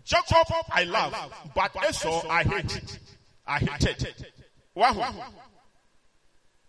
[0.04, 1.14] jacob i love
[1.54, 3.00] but esau i hate.
[3.46, 4.26] i hated.
[4.76, 5.04] wahu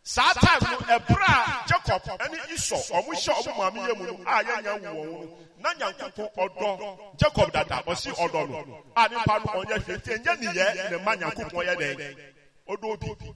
[0.02, 4.12] saa time no ɛberɛ a jacob ɛne esau ɔmo hyɛ ɔmo maame yɛ mu no
[4.31, 9.39] a yɛnya wo wɔn no na nyankopɔn ɔdɔ jacob dada ɔsi ɔdɔ no a nipa
[9.40, 12.16] no ɔnyɛ hwɛ nti ɛnyɛ niyɛ na ma nyankopɔn yɛ dɛn
[12.69, 13.32] ɔdɔ obi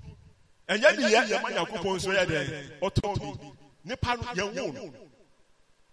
[0.68, 3.52] ɛnyɛ niyɛ na ma nyankopɔn nso yɛ dɛn ɔtɔ obi
[3.84, 4.94] nipa no yɛn wo no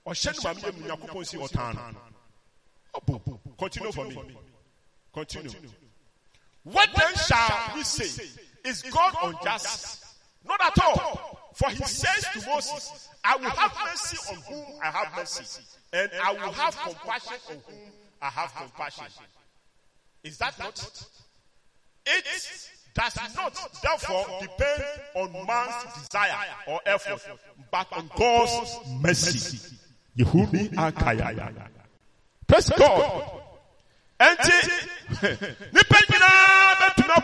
[0.07, 2.01] ɔhyɛ no maame yɛ nyankopɔn si ɔtan no.
[2.99, 4.37] ɔbo continue for me.
[5.13, 5.51] continue.
[6.63, 8.25] What then shall we say
[8.63, 10.03] is god unjust?
[10.45, 11.39] not at all.
[11.53, 15.63] For he says to Moses, I will have mercy on whom I have mercy,
[15.93, 17.91] and I will have compassion on whom
[18.21, 19.05] I have compassion.
[20.23, 20.79] Is that not?
[22.05, 22.25] It
[22.93, 24.83] does not, therefore, depend
[25.15, 26.35] on man's desire
[26.67, 27.21] or effort,
[27.71, 29.59] but on God's mercy.
[30.17, 31.69] Yehudi akaya.
[32.47, 33.23] Praise God.
[34.19, 34.87] Enti,
[35.73, 36.17] nipa nipa
[36.97, 37.23] nipa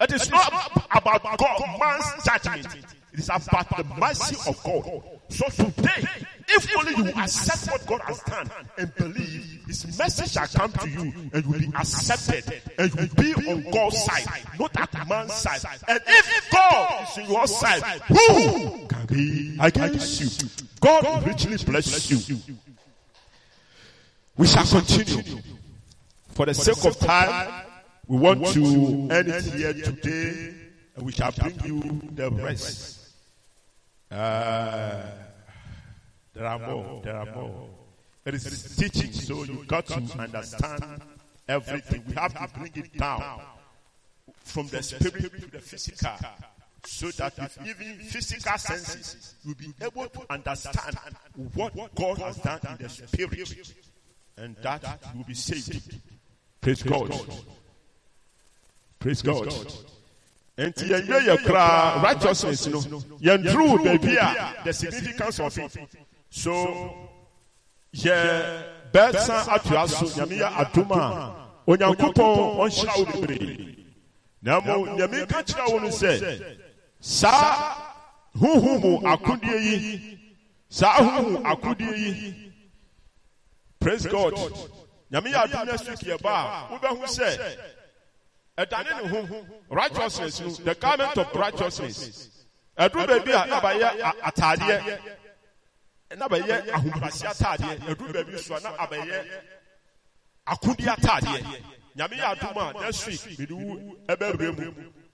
[0.02, 2.66] it is not about God, man's judgment.
[3.12, 5.02] It is about the mercy of God.
[5.28, 6.08] So today,
[6.48, 10.88] if only you accept what God has done and believe, His mercy shall come to
[10.88, 15.08] you and you will be accepted and you will be on God's side, not at
[15.08, 15.60] man's side.
[15.88, 20.48] And if God is on your side, who can be against you?
[20.80, 22.38] God richly bless you.
[24.36, 25.40] We shall continue.
[26.30, 27.66] For the sake of time,
[28.12, 28.62] we want to
[29.10, 30.54] end it here today
[30.96, 31.80] and we shall bring you
[32.12, 33.08] the rest.
[34.10, 35.00] Uh,
[36.34, 37.00] there are more.
[37.02, 37.70] There are more.
[38.26, 41.00] It is teaching, so you got to understand
[41.48, 42.04] everything.
[42.06, 43.40] We have to bring it down
[44.40, 46.10] from the spirit to the physical,
[46.84, 50.98] so that with even physical senses, you'll be able to understand
[51.54, 53.72] what God has done in the spirit,
[54.36, 54.82] and that
[55.14, 55.98] you will be saved.
[56.60, 57.10] Praise God.
[59.02, 59.48] Praise God.
[60.58, 62.78] Nti yɛn yɛ yɛ righteousness no
[63.18, 65.76] yɛn duru baabi a the significance of it.
[66.30, 66.52] so
[67.96, 68.62] yɛ
[68.92, 71.34] bɛɛsan atoa so nyame yɛ adum a
[71.66, 73.84] onyankopɔn ɔnhyira wo bebree.
[74.42, 76.56] na mo nyame ka kyerɛ wo no sɛ
[77.00, 77.74] saa
[78.36, 80.18] huhu mu akodie yi
[80.68, 82.52] saa huhu akodie yi.
[83.80, 84.34] praise god.
[85.10, 87.56] Nyame yɛ adum next week yɛ ba a wobɛhu sɛ
[89.70, 92.44] righteousness the garment of righteousness.
[92.76, 93.00] A so
[104.08, 104.16] a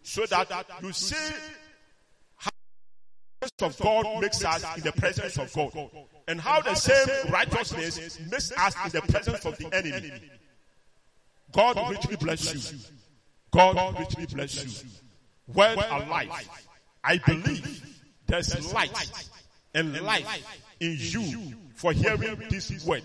[0.03, 1.35] so that you see
[2.37, 2.51] how
[3.41, 5.91] the presence of God makes us in the presence of God.
[6.27, 10.13] And how the same righteousness makes us in the presence of the enemy.
[11.53, 12.79] God richly bless you.
[13.51, 14.89] God richly bless you.
[15.55, 16.49] Word alive.
[17.03, 17.97] I believe
[18.27, 19.29] there's light
[19.75, 20.27] and life
[20.81, 23.05] in you for hearing this word.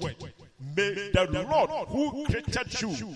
[0.76, 3.16] May the Lord who created you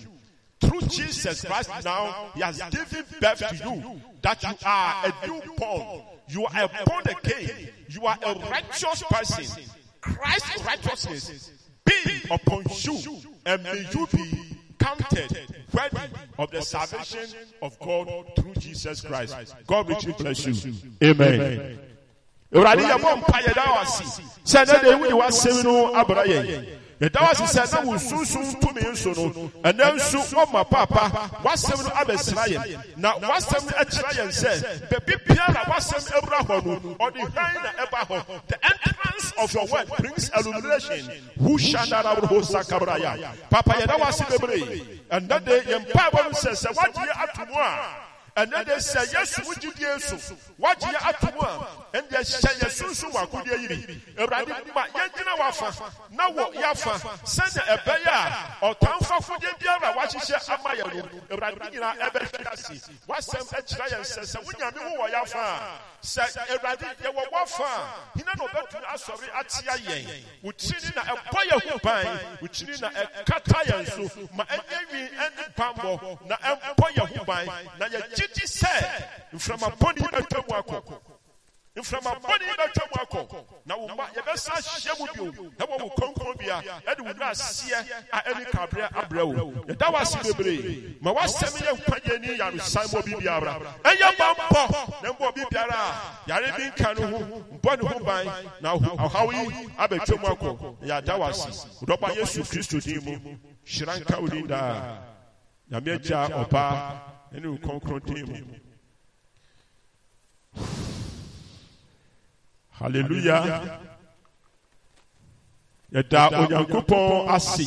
[0.60, 5.40] through Jesus Christ now, He has given birth to you that you are a new
[5.44, 6.02] newborn.
[6.28, 7.68] You are a born again.
[7.88, 9.64] You are a righteous person.
[10.00, 11.50] Christ's righteousness
[11.84, 14.57] be upon you and may you be
[14.96, 15.98] counted worthy
[16.38, 17.26] of the salvation
[17.62, 19.54] of God through Jesus Christ.
[19.66, 20.74] God richly bless you.
[21.02, 21.78] Amen.
[22.52, 25.94] Awurade yɛ bɔ mpa yɛ da wɔ ase sɛ ɛnɛ de ewu de wasɛm no
[25.94, 31.30] abra yɛn yɛda wɔ sɛ na wo sunsun tumi nso no ɛnɛ nso wɔma paapa
[31.44, 32.96] wasɛm no abɛsra yɛn.
[32.96, 37.70] Na wasɛm no akyerɛ yɛn sɛ baabi biara wasɛm awura hɔ no ɔde hwan na
[37.84, 38.40] ɛba hɔ.
[38.48, 41.10] The entrance of your word brings illumination.
[41.38, 44.98] Who shandara ho sakabraya papa yɛda bebree.
[45.10, 48.07] Ɛnɛ de yɛn mpaebɔ no sɛ sɛ wagye ato mu a
[48.38, 50.16] ɛnɛ de sɛ yesu wo gyidie so
[50.58, 55.38] wagye yɛ ato mu a ɛndeɛ hyɛ yɛ sunsun wɔ akodeɛ yiri awurade ma yɛngyina
[55.38, 56.94] wafa na wɔ yɛafa
[57.24, 58.14] sɛnea ɛbɛyɛ
[58.62, 63.86] a ɔtamfo akodeɛ biara a wahyehyɛ ama yɛ no awurade nyinaa ɛbɛhwɛ ase wasɛm akyerɛ
[63.90, 68.44] yɛn sɛ sɛ wonyame wo wɔ yɛafa a sɛ awurade yɛwɔ wɔfa a hina na
[68.46, 72.06] ɔbɛtumi asɔre atia yɛn wo tiri na ɛbɔ yɛn ho ban
[72.40, 72.48] wo
[72.80, 77.46] na ɛkata yɛn so ma ɛnyɛ nwi ɛne bammɔ na ɛmpɔ yɛn ho ban
[77.78, 79.02] na yɛgye di sɛ
[79.32, 81.00] mframabɔne bɛtwa mu akɔ
[81.80, 83.44] mframabɔne bɛtwa mu akɔ.
[83.66, 86.62] Na wo ma yɛbɛsa ahyɛ mu bio ɛwɔ wo kronkronbea.
[86.86, 89.52] Ɛde wo nura aseɛ a ɛne kabrɛ abrɛ wo.
[89.68, 90.96] Yɛda wo ase bebree.
[91.00, 93.60] Ma woasɛm yɛ nkwagye ni yaresan ma obi biara.
[93.82, 97.18] Ɛnyɛ bampɔ na mbɔ obi biara a yare bi nka no ho
[97.58, 98.26] mbɔ ne ho ban
[98.60, 100.80] na ɔhaw yi abɛtwa mu akɔ.
[100.80, 103.36] Na yɛada wo ase wodɔba yesu kristo din mu.
[103.64, 104.98] Hyira nka wo daa.
[105.70, 107.00] Nyame agya ɔbaa
[107.34, 108.58] ɛne wo kronkron din mu
[112.80, 113.80] hallelujah.
[115.92, 117.64] Yɛda onyankopɔn ase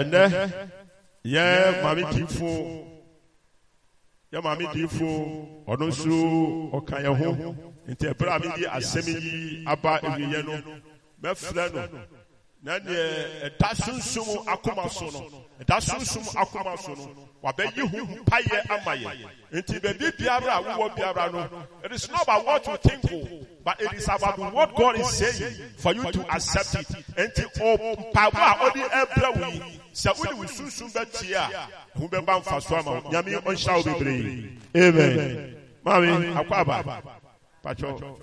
[0.00, 0.22] ɛnɛ
[1.24, 2.48] yɛ maame diifo
[4.32, 5.08] yɛ maame diifo
[5.66, 6.14] ɔno nso
[6.76, 7.54] ɔka yɛn ho
[7.88, 10.54] nti ɛbrɛ a mede asɛm yi aba awieɛ no
[11.22, 11.82] mɛfrɛ no
[12.62, 15.20] na neɛ ɛda sunsum akoma so no
[15.60, 20.94] ɛda sunsum akoma so no wabɛyi ho mpayɛ ama yɛ nti baabi biara a wowɔ
[20.96, 24.74] biara no it is not about what you think o but it is about what
[24.74, 29.80] God is saying for you to accept it nti mpaabɔ a ɔde ɛbrɛ wo yi
[29.94, 33.82] sɛ wode wo sunsum bɛtie a ɛho bɛba mfa so ama wo nyame ɔnhyira wo
[33.84, 37.02] bebree amen maame akɔ aba
[37.62, 38.18] patwɔ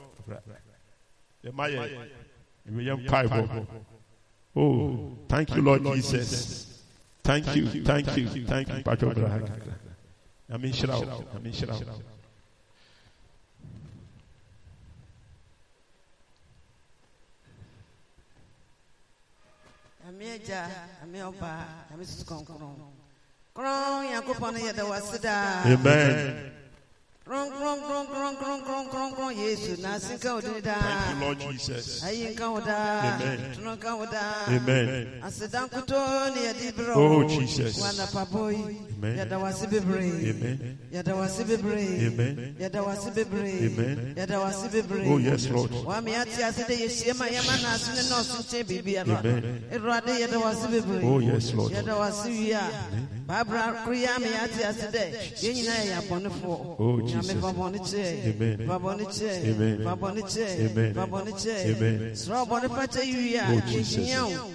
[1.44, 2.10] yɛma yɛ
[2.70, 3.68] ɛmɛyɛ mpaebɔ
[4.58, 6.75] oh thank you lord jesus
[7.26, 9.46] Thank you, thank you, thank you, Pastor Abraham.
[10.54, 11.82] Amin Shirao, Amin Shirao.
[20.08, 20.70] Ami agya,
[21.02, 22.62] ami ɔba, ami susu kɔnkɔn.
[23.56, 25.64] Kɔrɔn yankopɔn no yɛ da wase daa.
[25.66, 25.82] Amen.
[25.82, 26.65] Kɔrɔn
[30.80, 32.04] Thank you, Lord Jesus.
[32.04, 33.58] Amen.
[34.48, 35.22] Amen.
[36.94, 37.28] Oh.
[37.28, 37.78] Jesus.
[39.06, 39.22] Wanapabɔ yi.
[39.22, 39.22] Amen.
[39.22, 40.28] Yɛda wase bebree.
[40.28, 40.78] Amen.
[40.92, 42.08] Yɛda wase bebree.
[42.08, 42.56] Amen.
[42.60, 43.66] Yɛda wase bebree.
[43.66, 44.14] Amen.
[44.18, 45.08] Yɛda wase bebree.
[45.08, 45.72] Oh, yes, Lord.
[45.72, 49.20] Wame ate ase dɛ yɛhyia ma yɛma na ase ne nɔɔso nkyɛn biribiara.
[49.20, 49.64] Amen.
[49.72, 51.04] Awurade yɛda wase bebree.
[51.04, 51.72] Oh, yes, Lord.
[51.72, 52.72] Yɛda wase wie a.
[53.28, 55.04] Baabra koro yi ame yɛate ase dɛ
[55.42, 56.76] yɛn nyinaa yɛ abɔnefoɔ.
[56.80, 57.34] Oh, Jesus.
[57.42, 58.06] fa bɔne kyɛ.
[58.26, 58.68] Amen.
[58.68, 59.32] Fa bɔne kyɛ.
[59.46, 59.84] Amen.
[59.84, 60.48] Fa bɔne kyɛ.
[60.66, 60.94] Amen.
[60.94, 61.76] Fa bɔne kyɛ.
[61.76, 62.00] Amen.
[62.14, 63.96] Srɛ ɔbɔne fakyɛ yi wie Oh, Jesus.
[63.98, 64.30] yɛhia wo.
[64.30, 64.55] Amen.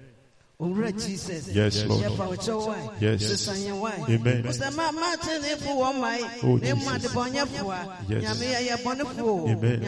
[0.61, 2.03] Owura jesus Yes, Lord.
[2.17, 3.21] wo kyɛw wae Yes.
[3.25, 4.43] sesa yɛn wae Amen.
[4.43, 7.11] sɛ ma mate ne fo wɔ mae Oh, ne mu Jesus.
[7.11, 7.77] adebɔnyɛfoa
[8.09, 8.23] Yes.
[8.23, 8.45] nyame
[8.83, 9.79] bɔnefoɔ Amen.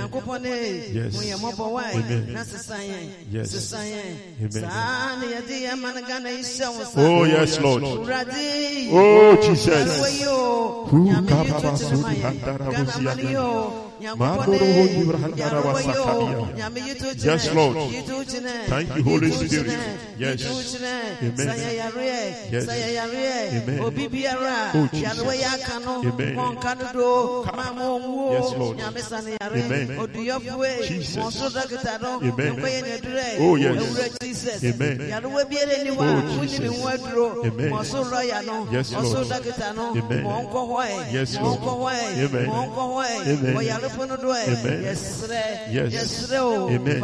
[0.41, 1.13] ne Yes.
[1.13, 2.33] mo yɛ mmɔbɔ wae Amen.
[2.33, 3.51] na sesa yɛn Yes.
[3.77, 4.51] yɛn Amen.
[4.51, 7.83] saa ne yɛde yɛ ma no ghana yi hyɛ wo nsa Oh, yes, Lord.
[7.83, 9.67] Awurade Oh, Jesus.
[9.67, 13.01] Yàrá yìí o, Who nyàmé yìí kaba tó ti basu ma yẹ, handara Ghana busi
[13.03, 13.73] ma ni yìí o,
[14.03, 16.55] Magoro Nyankopɔn ho ne, yibra handara yàrá yìí o, wasakadia.
[16.57, 17.75] nyàmé yìí tó ti Yes, Lord.
[17.77, 19.79] yìí tó ti nẹ, Thank you, Holy Spirit.
[20.19, 20.41] Yes.
[20.41, 21.47] yìí tó ti nẹ, Amen.
[21.47, 22.21] sàyẹ yàrá yẹ,
[22.51, 22.65] Yes.
[22.67, 23.79] sàyẹ yàrá yẹ, Amen.
[23.79, 25.03] obi oh, biara, Oh, Jesus.
[25.03, 26.35] yàrá yẹ aka no, Amen.
[26.35, 27.83] wọn ká no do, máa mú
[28.27, 28.77] òun Yes, Lord.
[28.77, 29.87] nyàmé sani yàrá Amen.
[29.87, 31.17] yẹ, oduyọfuwe, Jesus.
[31.23, 32.53] wọn so dókítà no, Amen.
[32.59, 34.63] nkọ yẹn ní ẹdúrẹ, Oh, yes.
[34.63, 34.97] Amen.
[35.09, 36.83] yàrá wẹ bí ẹni wá, Oh, wọn ní mi Jesus.
[36.83, 37.71] wọn dúró, Amen.
[37.71, 39.31] wọn so lọ́ọ̀yà no, Yes, so Lord.
[39.31, 40.23] Amen.
[40.27, 41.59] wọn kọ́ họ́ ẹ̀, Yes, Lord.
[41.63, 43.53] kọ́ họ́ ẹ̀, Amen.
[43.97, 44.07] Wọn kọ́ họ́ ẹ̀, Amen.
[44.07, 44.83] wọ́n yàrá fún do ẹ̀, Amen.
[44.83, 45.93] yẹsrẹ́, Yes.
[45.93, 46.39] yẹsrẹ́
[46.75, 46.99] Amen.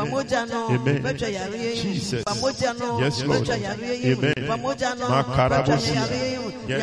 [0.76, 1.02] Amen.
[1.04, 2.24] bẹ́tọ̀ yàrá yẹn, Jesus.
[3.02, 3.48] Yes, Lord.
[3.48, 4.48] yẹn, oh, Amen.
[4.50, 5.72] famogya no, Makarabosi.
[5.72, 6.80] bẹ́tọ̀ yàrá yẹn, Yes.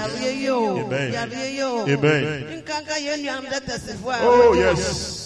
[0.85, 1.13] Amen.
[1.13, 2.63] yàrá yẹn o, Amen.
[2.63, 4.17] nkanka yẹn nu àmì dẹ́tẹ̀ sí fún wa.
[4.23, 5.26] Oh, yes.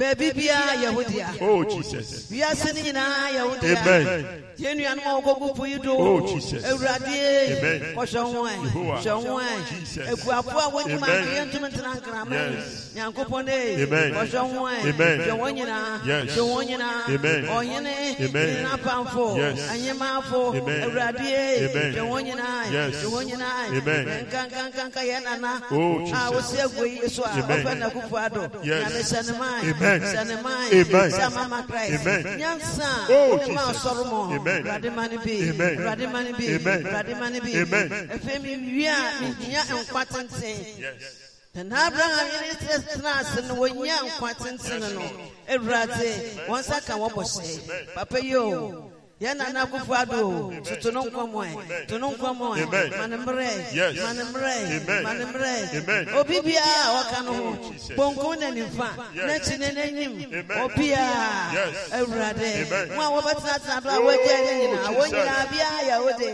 [0.00, 0.18] Lord.
[0.18, 1.34] Baabi biara Yahudia.
[1.40, 2.30] Oh, Jesus.
[2.30, 3.80] Wiase no nyinaa Yahudia.
[3.82, 4.49] Amen.
[4.60, 6.62] Yɛn nuanom a wɔkɔgu po yi do Oh, Jesus.
[6.64, 10.08] awurade kɔhwɛ ho ɛ hwɛ ho ɛ Jesus.
[10.08, 12.36] akuafo a wɔnyim anke yɛntumi ntena nkrama
[12.94, 14.12] nyankopɔn Amen.
[14.12, 17.00] kɔhwɛ ho ɛ hwɛ wɔn nyinaa hwɛ wɔn nyinaa
[17.48, 18.70] ɔhene nyina.
[18.80, 19.58] Pamfo Yes.
[19.70, 21.32] anyemaafo awurade
[21.72, 23.62] hwɛ wɔn nyinaa hwɛ wɔn nyinaa
[24.24, 26.30] nkankankanka yɛ nana Oh, a Jesus.
[26.30, 27.28] wɔsi agu yi so a.
[27.28, 28.42] Ɔfɛ nakufo ado.
[28.62, 28.84] Yes.
[28.84, 32.04] nyame hyɛ ne man hyɛ ne man hyɛ amama christ.
[32.04, 32.88] Nyansa.
[33.08, 33.84] Oh, ne ma Jesus.
[33.84, 34.20] mɔ
[34.50, 34.66] Amen.
[34.66, 35.78] awurade ma ne bi Amen.
[35.78, 36.82] awurade ma ne bi Amen.
[36.86, 37.88] awurade ma ne bi Amen.
[38.14, 40.56] afei mi wie a mehia nkwa tenten
[41.54, 45.02] na na abraham yɛne tẹ tena ase no wɔnya nkwa tenten no
[45.48, 46.10] awurade
[46.48, 48.89] wɔn nsa ka wɔn bɔ hyɛ papa yi o
[49.20, 52.90] yɛn nana akufo ado tutu no nkɔmɔ ɛ tu no nkɔmɔ ɛ Amen.
[52.98, 53.96] ma ne mmerɛ Yes.
[54.00, 55.02] ma ne mmerɛ Amen.
[55.02, 56.08] ma ne mmerɛ Amen.
[56.16, 57.96] obi biara a wɔka no ho Jesus.
[57.96, 60.12] bonkum na nifa n'akyi ne n'anim
[60.64, 61.52] obiara
[61.92, 62.50] awurade
[62.96, 66.30] mo a wɔbɛtenatena do a wɔagya ne nyinaa wɔn nyinaa biara yɛ wo de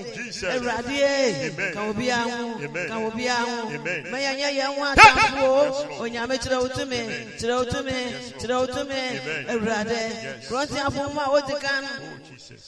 [0.55, 2.55] awurade ka obiara ho
[2.87, 4.11] ka obiara ho Amen.
[4.13, 4.85] ma yɛnyɛ yɛn ho
[5.67, 7.01] Yes, onyame kyerɛ wo tumi
[7.35, 7.99] kyerɛ wo tumi
[8.39, 9.47] kyerɛ wo tumi Amen.
[9.51, 10.01] awurade
[10.47, 11.85] kurɔnteafo mu a wodi kan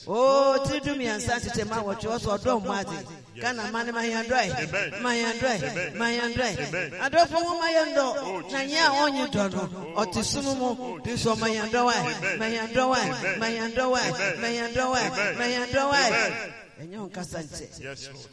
[0.07, 0.59] oh, Jesus.
[0.59, 3.05] o tiri du mmiɛnsa kyekyɛ ma wɔtwe wɔ sɛ ɔdɔ mmo ade
[3.39, 5.01] ghana ma ne ma yɛn dɔe Amen.
[5.03, 5.97] ma yɛn dɔe Amen.
[5.97, 6.91] ma yɛn dɔe Amen.
[6.99, 11.17] adɔfo ho ma yɛn dɔ na nyɛ a ɔnye dɔ no ɔte sum mu de
[11.17, 12.39] so ma yɛn dɔ wae Amen.
[12.39, 13.39] ma yɛn dɔ wae Amen.
[13.39, 14.41] ma yɛn dɔ wae Amen.
[14.41, 15.37] ma yɛn dɔ wae Amen.
[15.37, 16.33] ma yɛn dɔ wae Amen.
[16.81, 18.27] ɛnyɛ wo nkasa nkyɛ Yes, Lord.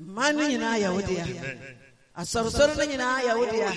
[0.00, 1.58] mmaa no nyinaa yɛ wo dea Amen.
[2.18, 3.70] Asɔresɔre no nyinaa yɛ wo dea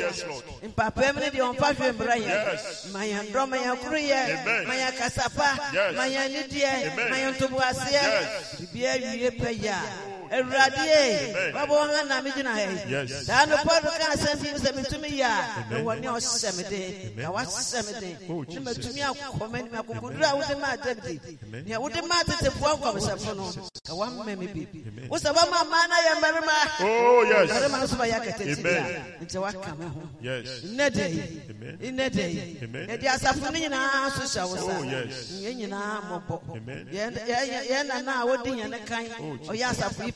[0.69, 2.87] mpapam no deɛ ɔmfa hwɛ mmra yɛ Yes.
[2.91, 4.67] ma yɛn dɔ ma yɛn koro yɛ Amen.
[4.67, 5.95] ma yɛn kasapa Yes.
[5.95, 7.09] ma yɛn nideɛ Amen.
[7.09, 8.55] ma yɛn ntoboaseɛ Yes.
[8.59, 13.25] biribiara wie pɛ yɛ a awurade wabɔ wɔn ha na megyina ha yi Yes.
[13.27, 15.83] daa no paul ka asɛm bi sɛ metumi yɛ a Amen.
[15.85, 20.23] mewɔ ne ɔhyɛ me den na wahyɛ me den Oh, ne matumi akɔ m'anim akokoduru
[20.23, 21.63] a wode maa davidi Amen.
[21.65, 23.51] nea wode maa tetefoɔ nkɔmhyɛfo no.
[23.85, 24.67] Ka woamma me bi
[25.09, 27.49] wo sɛ woama mmaa no yɛ mmarima Oh, yes.
[27.49, 29.05] mmarima no so bɛyɛ akatati bia Amen.
[29.23, 30.01] nti woaka me ho.
[30.21, 30.47] Yes.
[30.63, 34.77] nnɛ da yi nnɛ da yi yɛde asafo no nyinaa so hyɛ wo sa.
[34.79, 35.31] Oh, yes.
[35.41, 36.91] yɛn nyinaa mmɔbɔ.
[36.93, 40.11] Yɛn- nana a wodi yɛn kan ɔyɛ asafo yi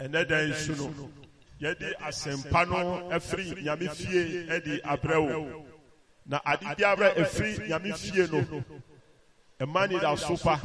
[0.00, 1.10] ɛnɛ da nsu no
[1.60, 5.64] yɛde asɛmpa no afiri Nyame fie de abrɛ wo.
[6.26, 8.64] Na ade biara ɛfiri Nyame fie no
[9.60, 10.56] ɛma ne da so pa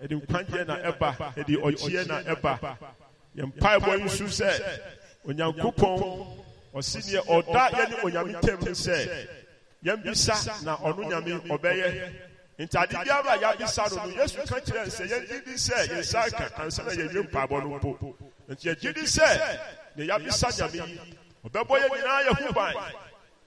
[0.00, 2.76] ɛde nkwagyeɛ na ɛba ɛde ɔkyeɛ na ɛba
[3.36, 4.50] yɛn mpaebɔ yi nso sɛ
[5.26, 5.98] onyankopɔn
[6.74, 9.26] ɔsi neɛ ɔda yɛne onyame ntam sɛ
[9.84, 12.12] yɛmbisa na ɔno nyame ɔbɛyɛ
[12.58, 16.30] nti ade biara a yɛabisa no no yesu ka kyerɛ sɛ yɛgye di sɛ yɛnsa
[16.36, 18.16] ka ansa na yɛwie mpaebɔ no mpo
[18.48, 19.58] nti yɛgye di sɛ
[19.96, 20.98] ne yabisa nyame yi
[21.46, 22.74] ɔbɛbɔ yɛ nyinaa yɛ ho ban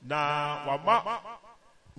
[0.01, 1.19] na wama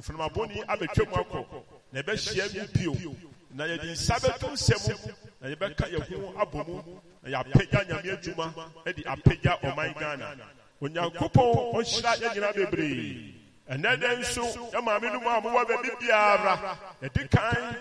[0.00, 1.62] mfunamabɔni abɛtwa mu akɔ
[1.92, 3.14] na yɛbɛhyia mu bio
[3.50, 8.54] na yɛde nsa bɛto nsɛm na yɛbɛka yɛ ho abɔ mu na yɛapagya nyame adwuma
[8.96, 10.36] de apagya ɔman ghana
[10.80, 15.90] onyankopɔn ɔnhyira yɛ nyinaa bebree ɛnɛ dɛ nso yɛ maame no mu a mowɔ baabi
[16.00, 16.76] biara.
[17.02, 17.76] Yɛde kan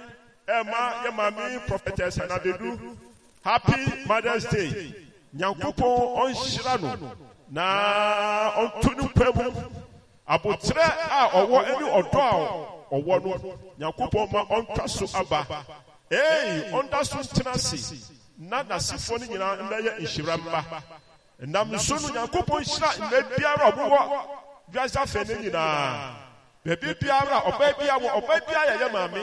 [0.48, 2.98] ɛma yɛ maame prophetess anabedu
[3.44, 4.96] happy mothers day.
[5.36, 7.12] Nyankopɔn ɔnhyira no.
[7.50, 9.52] Na ɔnto no mpa mu.
[10.28, 15.66] Abotrɛ a ɔwɔ ne ɔdɔ a ɔwɔ no nyankopɔn ma ɔntwa so aba.
[16.12, 18.18] Ee ɔnda so ntena ase.
[18.38, 20.84] Na n'asefoɔ no nyinaa mmɛyɛ nhyira mma
[21.48, 24.41] nam so no nyankopɔn hyira mma biara a
[24.74, 26.16] wiase afɛ no nyinaa.
[26.66, 29.22] Baabi biara ɔbaa bia wɔ ɔbaa bia yɛyɛ maame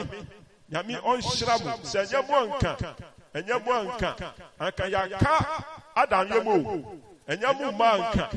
[0.71, 2.95] nyame ɔnhyira mo sɛ ɛnyɛ mo anka
[3.35, 5.33] ɛnyɛ mo anka anka yɛaka
[5.95, 6.53] adanyɛ mu.
[6.53, 8.29] O ɛnyɛ mo mma anka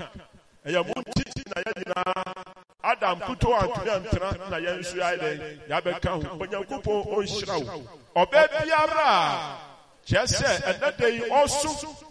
[0.66, 2.44] ɛyɛ mo nti na yɛ nyinaa.
[2.84, 6.38] Adam kuto antumi antena na yɛn nso yɛ dɛn yɛabɛka ho.
[6.38, 7.82] onyankopɔn ɔnhyira wo.
[8.16, 9.71] ɔbaa biara a
[10.06, 11.70] kyerɛ sɛ ɛnɛ da yi ɔso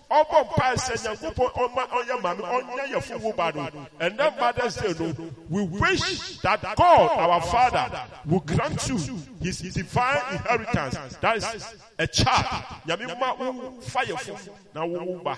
[0.09, 3.67] ɔbɔ mpae sɛ nyankopɔn ɔma ɔnyɛ maame ɔnyɛ yɛ fuwo ba no
[3.99, 5.13] ɛnɛ mothers day no
[5.49, 7.89] we wish that god our father
[8.25, 8.97] will grant you
[9.41, 11.15] his divine inheritance.
[11.21, 12.45] that is a child.
[12.87, 15.37] nyame ma wo fa yɛ fo na wowo ba.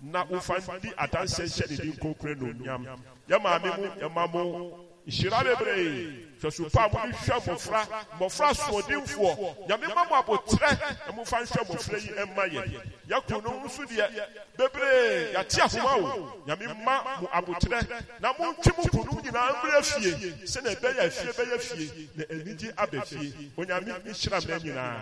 [0.00, 2.86] na wofa ndi adanse nhyɛ ne din konkre no onyam
[3.28, 7.80] yɛ maame mu yɛma mo nhyira bebree hwɛsopa a mode hwɛ mmɔfra
[8.18, 10.70] mmɔfra soɔdenfoɔ nyame ma mo abotrɛ
[11.06, 12.62] na momfa nhwɛ mmɔfra yi ɛmma yɛ
[13.08, 14.08] yɛko no nso deɛ
[14.56, 19.84] bebree yɛate ahoma o nyame ma mo abotrɛ na montwe mo po no nyinaa mmerɛ
[19.84, 20.12] fie
[20.44, 24.98] sɛnea ɛbɛyɛ fie bɛyɛ fie na anigye aba fie onyame nhyira mma nyinaa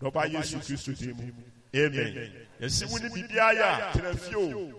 [0.00, 1.32] na yesu kristo din mu
[1.74, 2.32] amen.
[2.60, 4.70] Yɛsi wo ne biribiara yɛ a tena fie o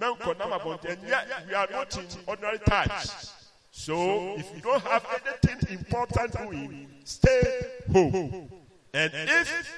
[0.00, 3.34] mɛnkɔ nam abɔnten ɛnyɛ we are not in ordinary times
[3.80, 7.42] So if you don't have anything important doing, stay
[7.90, 8.52] home.
[8.92, 9.74] And if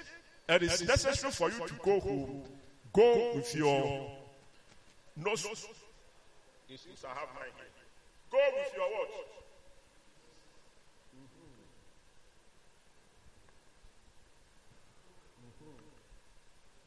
[0.49, 2.43] it is necessary for you to go home,
[2.93, 4.11] go with your
[5.17, 5.47] nose.
[6.67, 7.53] Since I have mine.
[8.33, 8.89] Go with your?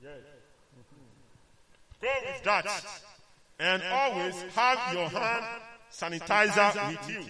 [0.04, 0.20] Yes.
[2.02, 2.66] Go with that.
[3.58, 5.46] And always have your hand
[5.96, 7.24] sanitizer with you.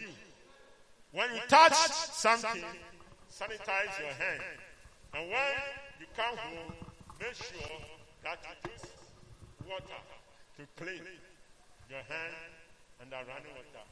[1.12, 2.64] When you touch something,
[3.32, 4.42] sanitize your hand.
[5.14, 5.54] And when
[6.00, 6.74] you come home,
[7.20, 7.78] make sure
[8.24, 8.90] that you use
[9.70, 10.02] water
[10.58, 11.04] to clean
[11.90, 12.36] your hand
[13.02, 13.86] and the running water.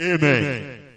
[0.00, 0.93] Amen.